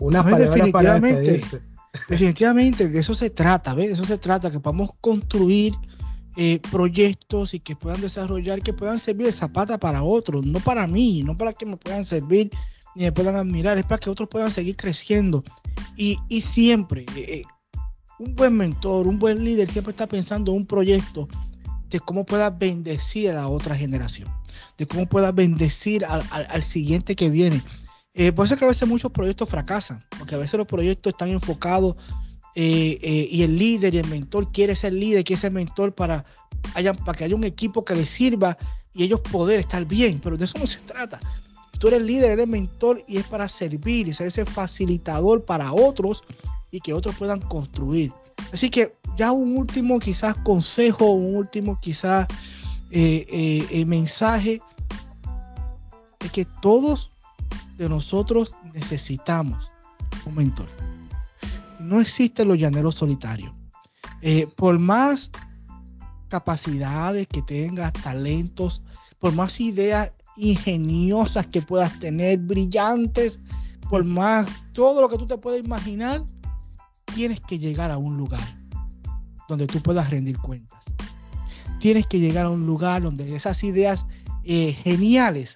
Unas 0.00 0.22
pues 0.24 0.34
palabras 0.34 0.70
para 0.72 1.00
despedirse. 1.00 1.62
Definitivamente, 2.08 2.88
de 2.88 2.98
eso 2.98 3.14
se 3.14 3.30
trata, 3.30 3.74
¿ves? 3.74 3.88
De 3.88 3.92
eso 3.92 4.06
se 4.06 4.18
trata, 4.18 4.50
que 4.50 4.58
podamos 4.58 4.90
construir 5.00 5.74
eh, 6.36 6.60
proyectos 6.70 7.52
y 7.52 7.60
que 7.60 7.76
puedan 7.76 8.00
desarrollar, 8.00 8.62
que 8.62 8.72
puedan 8.72 8.98
servir 8.98 9.26
de 9.26 9.32
zapata 9.32 9.78
para 9.78 10.02
otros, 10.02 10.46
no 10.46 10.60
para 10.60 10.86
mí, 10.86 11.22
no 11.22 11.36
para 11.36 11.52
que 11.52 11.66
me 11.66 11.76
puedan 11.76 12.06
servir 12.06 12.50
ni 12.94 13.04
me 13.04 13.12
puedan 13.12 13.36
admirar, 13.36 13.76
es 13.76 13.84
para 13.84 13.98
que 13.98 14.08
otros 14.08 14.30
puedan 14.30 14.50
seguir 14.50 14.76
creciendo. 14.76 15.44
Y, 15.94 16.18
y 16.30 16.40
siempre, 16.40 17.02
eh, 17.16 17.26
eh, 17.28 17.42
un 18.18 18.34
buen 18.34 18.56
mentor, 18.56 19.06
un 19.06 19.18
buen 19.18 19.44
líder 19.44 19.68
siempre 19.68 19.90
está 19.90 20.06
pensando 20.06 20.52
en 20.52 20.58
un 20.58 20.66
proyecto 20.66 21.28
de 21.90 22.00
cómo 22.00 22.24
pueda 22.24 22.48
bendecir 22.48 23.30
a 23.30 23.34
la 23.34 23.48
otra 23.48 23.76
generación, 23.76 24.28
de 24.78 24.86
cómo 24.86 25.06
pueda 25.06 25.32
bendecir 25.32 26.02
al, 26.06 26.24
al, 26.30 26.62
siguiente 26.62 27.14
que 27.14 27.28
viene. 27.28 27.62
por 28.34 28.46
eso 28.46 28.54
es 28.54 28.58
que 28.58 28.64
a 28.64 28.68
veces 28.68 28.88
muchos 28.88 29.12
proyectos 29.12 29.50
fracasan, 29.50 30.02
porque 30.18 30.34
a 30.34 30.38
veces 30.38 30.56
los 30.56 30.66
proyectos 30.66 31.12
están 31.12 31.28
enfocados 31.28 31.96
eh, 32.54 32.98
eh, 33.00 33.28
y 33.30 33.42
el 33.42 33.56
líder 33.56 33.94
y 33.94 33.98
el 33.98 34.08
mentor 34.08 34.52
quiere 34.52 34.76
ser 34.76 34.92
líder, 34.92 35.24
quiere 35.24 35.40
ser 35.40 35.52
mentor 35.52 35.94
para, 35.94 36.24
que 36.74 37.24
haya 37.24 37.34
un 37.34 37.44
equipo 37.44 37.84
que 37.84 37.94
le 37.94 38.04
sirva 38.04 38.58
y 38.94 39.04
ellos 39.04 39.20
poder 39.20 39.60
estar 39.60 39.84
bien, 39.86 40.20
pero 40.22 40.36
de 40.36 40.44
eso 40.44 40.58
no 40.58 40.66
se 40.66 40.80
trata. 40.80 41.18
Tú 41.78 41.88
eres 41.88 42.02
líder, 42.02 42.32
eres 42.32 42.46
mentor 42.46 43.02
y 43.08 43.16
es 43.16 43.26
para 43.26 43.48
servir 43.48 44.08
y 44.08 44.12
ser 44.12 44.26
ese 44.26 44.44
facilitador 44.44 45.44
para 45.44 45.72
otros 45.72 46.22
y 46.70 46.80
que 46.80 46.92
otros 46.92 47.16
puedan 47.16 47.40
construir. 47.40 48.12
Así 48.52 48.68
que 48.68 48.94
ya 49.16 49.32
un 49.32 49.56
último 49.56 49.98
quizás 49.98 50.36
consejo, 50.36 51.06
un 51.06 51.36
último 51.36 51.78
quizás 51.80 52.26
eh, 52.90 53.84
mensaje 53.86 54.60
es 56.20 56.30
que 56.30 56.44
todos 56.60 57.10
de 57.78 57.88
nosotros 57.88 58.54
necesitamos 58.74 59.72
un 60.26 60.34
mentor 60.34 60.91
no 61.92 62.00
existen 62.00 62.48
los 62.48 62.58
llaneros 62.58 62.94
solitarios. 62.94 63.52
Eh, 64.22 64.46
por 64.56 64.78
más 64.78 65.30
capacidades 66.28 67.26
que 67.26 67.42
tengas, 67.42 67.92
talentos, 67.92 68.82
por 69.18 69.32
más 69.34 69.60
ideas 69.60 70.10
ingeniosas 70.36 71.46
que 71.46 71.60
puedas 71.60 71.98
tener, 71.98 72.38
brillantes, 72.38 73.38
por 73.90 74.04
más 74.04 74.48
todo 74.72 75.02
lo 75.02 75.08
que 75.08 75.18
tú 75.18 75.26
te 75.26 75.36
puedas 75.36 75.62
imaginar, 75.62 76.24
tienes 77.14 77.40
que 77.40 77.58
llegar 77.58 77.90
a 77.90 77.98
un 77.98 78.16
lugar 78.16 78.40
donde 79.48 79.66
tú 79.66 79.82
puedas 79.82 80.08
rendir 80.08 80.38
cuentas. 80.38 80.84
Tienes 81.78 82.06
que 82.06 82.18
llegar 82.18 82.46
a 82.46 82.50
un 82.50 82.64
lugar 82.64 83.02
donde 83.02 83.36
esas 83.36 83.62
ideas 83.62 84.06
eh, 84.44 84.72
geniales 84.72 85.54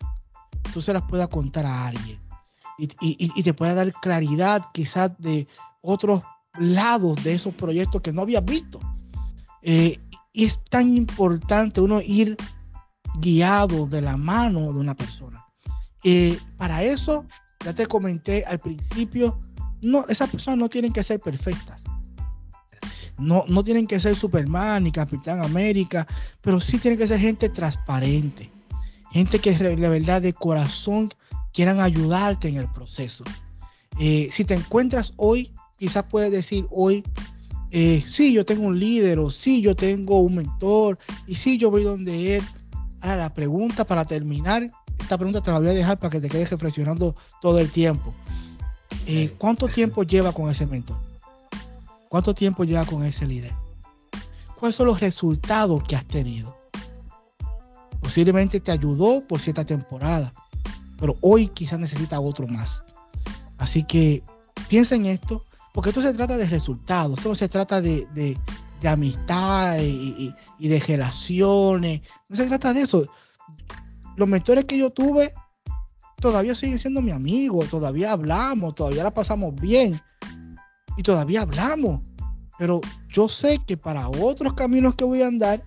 tú 0.75 0.83
se 0.83 0.92
las 0.92 1.03
puedas 1.03 1.29
contar 1.29 1.64
a 1.64 1.87
alguien 1.87 2.20
y, 2.79 2.90
y 3.01 3.42
te 3.42 3.55
pueda 3.55 3.72
dar 3.75 3.90
claridad 4.03 4.62
quizás 4.75 5.12
de 5.18 5.49
otros 5.87 6.22
lados 6.59 7.22
de 7.22 7.35
esos 7.35 7.55
proyectos 7.55 8.03
que 8.03 8.12
no 8.12 8.22
había 8.22 8.40
visto. 8.40 8.81
Eh, 9.62 9.99
y 10.33 10.44
es 10.44 10.61
tan 10.68 10.96
importante 10.96 11.81
uno 11.81 12.01
ir 12.01 12.37
guiado 13.20 13.87
de 13.87 14.03
la 14.03 14.16
mano 14.16 14.72
de 14.72 14.79
una 14.79 14.94
persona. 14.94 15.44
Eh, 16.05 16.38
para 16.57 16.83
eso, 16.83 17.25
ya 17.64 17.72
te 17.72 17.87
comenté 17.87 18.44
al 18.44 18.59
principio, 18.59 19.40
no, 19.81 20.05
esas 20.09 20.31
personas 20.31 20.59
no 20.59 20.68
tienen 20.68 20.92
que 20.92 21.03
ser 21.03 21.20
perfectas. 21.20 21.83
No, 23.18 23.44
no 23.49 23.64
tienen 23.64 23.87
que 23.87 23.99
ser 23.99 24.14
Superman 24.14 24.85
ni 24.85 24.92
Capitán 24.92 25.40
América, 25.40 26.07
pero 26.42 26.61
sí 26.61 26.79
tienen 26.79 26.99
que 26.99 27.07
ser 27.07 27.18
gente 27.18 27.49
transparente. 27.49 28.53
Gente 29.11 29.38
que 29.38 29.53
de 29.53 29.88
verdad 29.88 30.20
de 30.20 30.35
corazón 30.35 31.09
quieran 31.53 31.81
ayudarte 31.81 32.49
en 32.49 32.57
el 32.57 32.68
proceso. 32.68 33.25
Eh, 33.99 34.29
si 34.31 34.44
te 34.44 34.53
encuentras 34.53 35.14
hoy 35.16 35.53
quizás 35.79 36.05
puedes 36.05 36.31
decir 36.31 36.67
hoy, 36.71 37.05
eh, 37.71 38.05
sí, 38.09 38.33
yo 38.33 38.45
tengo 38.45 38.67
un 38.67 38.79
líder 38.79 39.19
o 39.19 39.31
sí, 39.31 39.61
yo 39.61 39.75
tengo 39.75 40.21
un 40.21 40.37
mentor 40.37 40.99
y 41.27 41.35
sí, 41.35 41.59
yo 41.59 41.71
voy 41.71 41.85
donde 41.85 42.37
él. 42.37 42.45
Ahora, 43.01 43.17
la 43.17 43.35
pregunta 43.35 43.85
para 43.85 44.05
terminar, 44.05 44.69
esta 44.99 45.17
pregunta 45.17 45.43
te 45.43 45.51
la 45.51 45.59
voy 45.59 45.69
a 45.69 45.75
dejar 45.75 45.99
para 45.99 46.11
que 46.11 46.21
te 46.21 46.29
quedes 46.29 46.51
reflexionando 46.51 47.15
todo 47.41 47.59
el 47.59 47.71
tiempo. 47.71 48.15
Eh, 49.07 49.35
¿Cuánto 49.39 49.69
tiempo 49.69 50.03
lleva 50.03 50.33
con 50.33 50.51
ese 50.51 50.67
mentor? 50.67 50.97
¿Cuánto 52.09 52.35
tiempo 52.35 52.65
lleva 52.65 52.85
con 52.85 53.05
ese 53.05 53.27
líder? 53.27 53.53
¿Cuáles 54.59 54.75
son 54.75 54.87
los 54.87 55.01
resultados 55.01 55.83
que 55.85 55.97
has 55.97 56.07
tenido? 56.07 56.57
Posiblemente 58.01 58.61
te 58.61 58.73
ayudó 58.73 59.21
por 59.21 59.41
cierta 59.41 59.65
temporada, 59.65 60.33
pero 60.99 61.17
hoy 61.21 61.49
quizás 61.49 61.79
necesita 61.79 62.21
otro 62.21 62.47
más. 62.47 62.83
Así 63.59 63.83
que 63.85 64.23
piensa 64.69 64.95
en 64.95 65.07
esto, 65.07 65.45
porque 65.77 65.91
esto 65.91 66.01
se 66.01 66.15
trata 66.15 66.39
de 66.39 66.47
resultados, 66.47 67.19
esto 67.19 67.29
no 67.29 67.35
se 67.35 67.51
trata 67.51 67.83
de, 67.83 68.39
amistad 68.83 69.77
y, 69.79 70.33
de 70.59 70.81
relaciones, 70.81 72.01
no 72.31 72.37
se 72.37 72.47
trata 72.47 72.73
de 72.73 72.81
eso. 72.81 73.07
Los 74.17 74.27
mentores 74.27 74.65
que 74.65 74.79
yo 74.79 74.89
tuve 74.89 75.35
todavía 76.19 76.55
siguen 76.55 76.79
siendo 76.79 77.03
mi 77.03 77.11
amigo, 77.11 77.62
todavía 77.67 78.12
hablamos, 78.12 78.75
todavía 78.75 79.05
la 79.05 79.12
pasamos 79.12 79.55
bien 79.61 80.01
y 80.97 81.03
todavía 81.03 81.43
hablamos. 81.43 82.01
Pero 82.59 82.81
yo 83.11 83.29
sé 83.29 83.59
que 83.67 83.77
para 83.77 84.09
otros 84.09 84.55
caminos 84.55 84.95
que 84.95 85.05
voy 85.05 85.21
a 85.21 85.27
andar, 85.27 85.62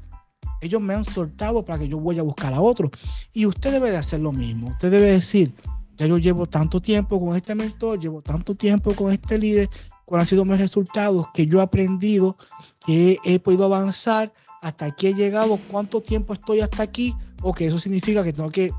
ellos 0.61 0.81
me 0.81 0.95
han 0.95 1.05
soltado 1.05 1.63
para 1.63 1.77
que 1.77 1.87
yo 1.87 1.99
vaya 1.99 2.21
a 2.21 2.25
buscar 2.25 2.51
a 2.55 2.61
otros. 2.61 2.89
Y 3.31 3.45
usted 3.45 3.71
debe 3.73 3.91
de 3.91 3.97
hacer 3.97 4.21
lo 4.21 4.31
mismo. 4.31 4.69
Usted 4.69 4.89
debe 4.89 5.11
decir, 5.11 5.53
ya 5.99 6.07
yo 6.07 6.17
llevo 6.17 6.47
tanto 6.47 6.81
tiempo 6.81 7.19
con 7.19 7.35
este 7.35 7.53
mentor, 7.53 7.99
llevo 7.99 8.21
tanto 8.21 8.55
tiempo 8.55 8.95
con 8.95 9.11
este 9.11 9.37
líder, 9.37 9.69
cuáles 10.09 10.25
han 10.25 10.29
sido 10.29 10.43
mis 10.45 10.57
resultados, 10.57 11.27
que 11.35 11.45
yo 11.45 11.59
he 11.59 11.61
aprendido, 11.61 12.35
que 12.83 13.19
he, 13.23 13.39
podido 13.39 13.65
avanzar, 13.65 14.33
hasta 14.63 14.85
aquí 14.85 15.05
he 15.05 15.13
llegado, 15.13 15.59
cuánto 15.69 16.01
tiempo 16.01 16.33
estoy 16.33 16.61
hasta 16.61 16.81
aquí, 16.81 17.15
o 17.43 17.53
que 17.53 17.67
eso 17.67 17.77
significa 17.77 18.23
que 18.23 18.33
tengo 18.33 18.49
que 18.49 18.73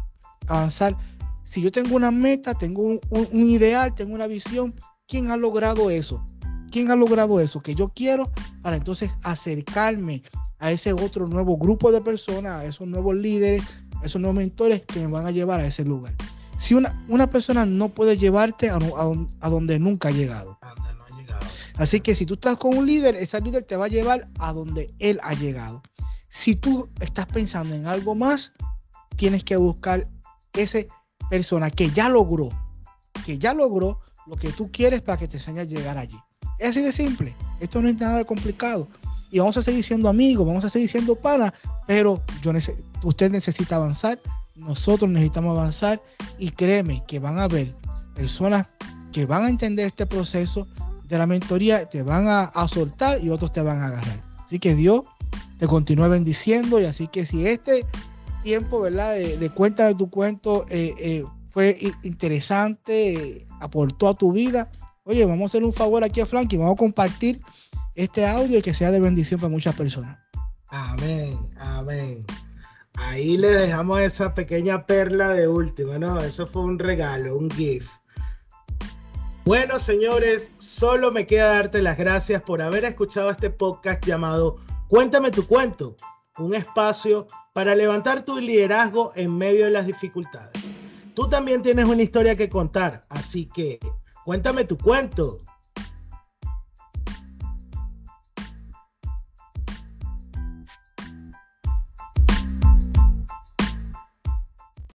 avanzar. 0.49 0.97
Si 1.45 1.63
yo 1.63 1.71
tengo 1.71 1.95
una 1.95 2.11
meta, 2.11 2.55
tengo 2.55 2.83
un, 2.83 3.29
ideal, 3.33 3.95
tengo 3.95 4.13
una 4.13 4.27
visión, 4.27 4.75
¿quién 5.07 5.31
ha 5.31 5.37
logrado 5.37 5.89
eso? 5.89 6.21
¿Quién 6.73 6.91
ha 6.91 6.97
logrado 6.97 7.39
eso 7.39 7.61
que 7.61 7.77
yo 7.77 7.91
quiero 7.91 8.33
para 8.61 8.77
entonces 8.77 9.11
acercarme 9.23 10.25
a 10.59 10.73
ese 10.73 10.93
otro 10.93 11.29
nuevo 11.29 11.57
grupo 11.57 11.93
de 11.93 12.01
personas, 12.01 12.53
a 12.55 12.65
esos 12.65 12.89
nuevos 12.89 13.15
líderes, 13.15 13.63
a 14.03 14.07
esos 14.07 14.21
nuevos 14.21 14.37
mentores 14.37 14.83
que 14.83 14.99
me 14.99 15.07
van 15.07 15.27
a 15.27 15.31
llevar 15.31 15.61
a 15.61 15.67
ese 15.67 15.85
lugar? 15.85 16.13
Si 16.59 16.75
una, 16.75 17.05
una 17.09 17.31
persona 17.31 17.67
no 17.67 17.89
puede 17.89 18.19
llevarte 18.19 18.69
a, 18.69 18.79
a 19.41 19.49
donde 19.49 19.79
nunca 19.79 20.09
ha 20.09 20.13
llegado, 20.13 20.59
Así 21.81 22.01
que 22.01 22.15
si 22.15 22.27
tú 22.27 22.35
estás 22.35 22.59
con 22.59 22.77
un 22.77 22.85
líder, 22.85 23.15
ese 23.15 23.41
líder 23.41 23.65
te 23.65 23.75
va 23.75 23.87
a 23.87 23.89
llevar 23.89 24.29
a 24.39 24.53
donde 24.53 24.93
él 24.99 25.19
ha 25.23 25.33
llegado. 25.33 25.83
Si 26.29 26.55
tú 26.55 26.91
estás 27.01 27.25
pensando 27.25 27.75
en 27.75 27.87
algo 27.87 28.15
más, 28.15 28.53
tienes 29.17 29.43
que 29.45 29.57
buscar 29.57 30.07
esa 30.53 30.81
persona 31.31 31.71
que 31.71 31.89
ya 31.89 32.11
logró, 32.11 32.51
que 33.25 33.39
ya 33.39 33.55
logró 33.55 33.99
lo 34.27 34.37
que 34.37 34.53
tú 34.53 34.71
quieres 34.71 35.01
para 35.01 35.17
que 35.17 35.27
te 35.27 35.39
enseñe 35.39 35.61
a 35.61 35.65
llegar 35.65 35.97
allí. 35.97 36.19
Es 36.59 36.69
así 36.69 36.83
de 36.83 36.93
simple. 36.93 37.35
Esto 37.61 37.81
no 37.81 37.89
es 37.89 37.97
nada 37.97 38.25
complicado. 38.25 38.87
Y 39.31 39.39
vamos 39.39 39.57
a 39.57 39.63
seguir 39.63 39.83
siendo 39.83 40.11
amigos, 40.11 40.47
vamos 40.47 40.67
a 40.67 40.69
seguir 40.69 40.91
siendo 40.91 41.17
pana, 41.17 41.55
pero 41.87 42.23
yo 42.43 42.53
usted 43.05 43.31
necesita 43.31 43.77
avanzar, 43.77 44.21
nosotros 44.55 45.11
necesitamos 45.11 45.57
avanzar 45.57 46.03
y 46.39 46.51
créeme 46.51 47.03
que 47.07 47.21
van 47.21 47.39
a 47.39 47.45
haber 47.45 47.73
personas 48.15 48.67
que 49.13 49.25
van 49.25 49.45
a 49.45 49.49
entender 49.49 49.87
este 49.87 50.05
proceso, 50.05 50.67
de 51.11 51.19
la 51.19 51.27
mentoría 51.27 51.87
te 51.87 52.03
van 52.03 52.27
a, 52.29 52.69
soltar 52.69 53.23
y 53.23 53.31
otros 53.31 53.53
te 53.53 53.61
van 53.61 53.81
a 53.81 53.87
agarrar. 53.87 54.21
Así 54.47 54.59
que 54.59 54.75
Dios 54.75 55.05
te 55.59 55.67
continúe 55.67 56.09
bendiciendo 56.09 56.81
y 56.81 56.85
así 56.85 57.09
que 57.09 57.27
si 57.27 57.47
este 57.47 57.85
tiempo, 58.45 58.81
¿verdad? 58.81 59.17
De, 59.17 59.51
cuenta 59.51 59.87
de 59.87 59.95
tu 59.95 60.09
cuento 60.09 60.67
eh, 60.71 60.95
eh, 60.99 61.25
fue 61.51 61.77
interesante, 62.05 63.47
aportó 63.61 64.09
a 64.09 64.15
tu 64.15 64.33
vida, 64.33 64.71
oye, 65.03 65.27
vamos 65.27 65.43
a 65.43 65.47
hacer 65.47 65.65
un 65.65 65.73
favor 65.73 66.05
aquí 66.05 66.21
a 66.21 66.27
Frank 66.27 66.53
y 66.53 66.57
vamos 66.57 66.75
a 66.75 66.79
compartir 66.79 67.43
este 67.97 68.27
audio 68.27 68.59
y 68.59 68.63
que 68.63 68.73
sea 68.73 68.93
de 68.93 69.01
bendición 69.01 69.41
para 69.41 69.51
muchas 69.51 69.75
personas. 69.75 70.17
Amén, 70.69 71.37
amén. 71.59 72.25
Ahí 72.95 73.37
le 73.37 73.49
dejamos 73.49 74.01
esa 74.01 74.35
pequeña 74.35 74.87
perla 74.87 75.31
de 75.31 75.49
última, 75.49 75.99
¿no? 75.99 76.21
Eso 76.21 76.47
fue 76.47 76.63
un 76.63 76.79
regalo, 76.79 77.37
un 77.37 77.51
gift. 77.51 77.91
Bueno, 79.51 79.81
señores, 79.81 80.53
solo 80.61 81.11
me 81.11 81.27
queda 81.27 81.55
darte 81.55 81.83
las 81.83 81.99
gracias 81.99 82.41
por 82.41 82.63
haber 82.63 82.85
escuchado 82.85 83.31
este 83.31 83.51
podcast 83.51 84.07
llamado 84.07 84.59
Cuéntame 84.87 85.33
tu 85.33 85.45
cuento, 85.45 85.97
un 86.39 86.55
espacio 86.55 87.27
para 87.53 87.75
levantar 87.75 88.25
tu 88.25 88.39
liderazgo 88.39 89.11
en 89.17 89.37
medio 89.37 89.65
de 89.65 89.73
las 89.73 89.89
dificultades. 89.89 90.53
Tú 91.17 91.29
también 91.29 91.63
tienes 91.63 91.87
una 91.87 92.01
historia 92.01 92.37
que 92.37 92.49
contar, 92.49 93.03
así 93.09 93.47
que 93.47 93.81
cuéntame 94.25 94.67
tu 94.67 94.79
cuento. 94.79 95.39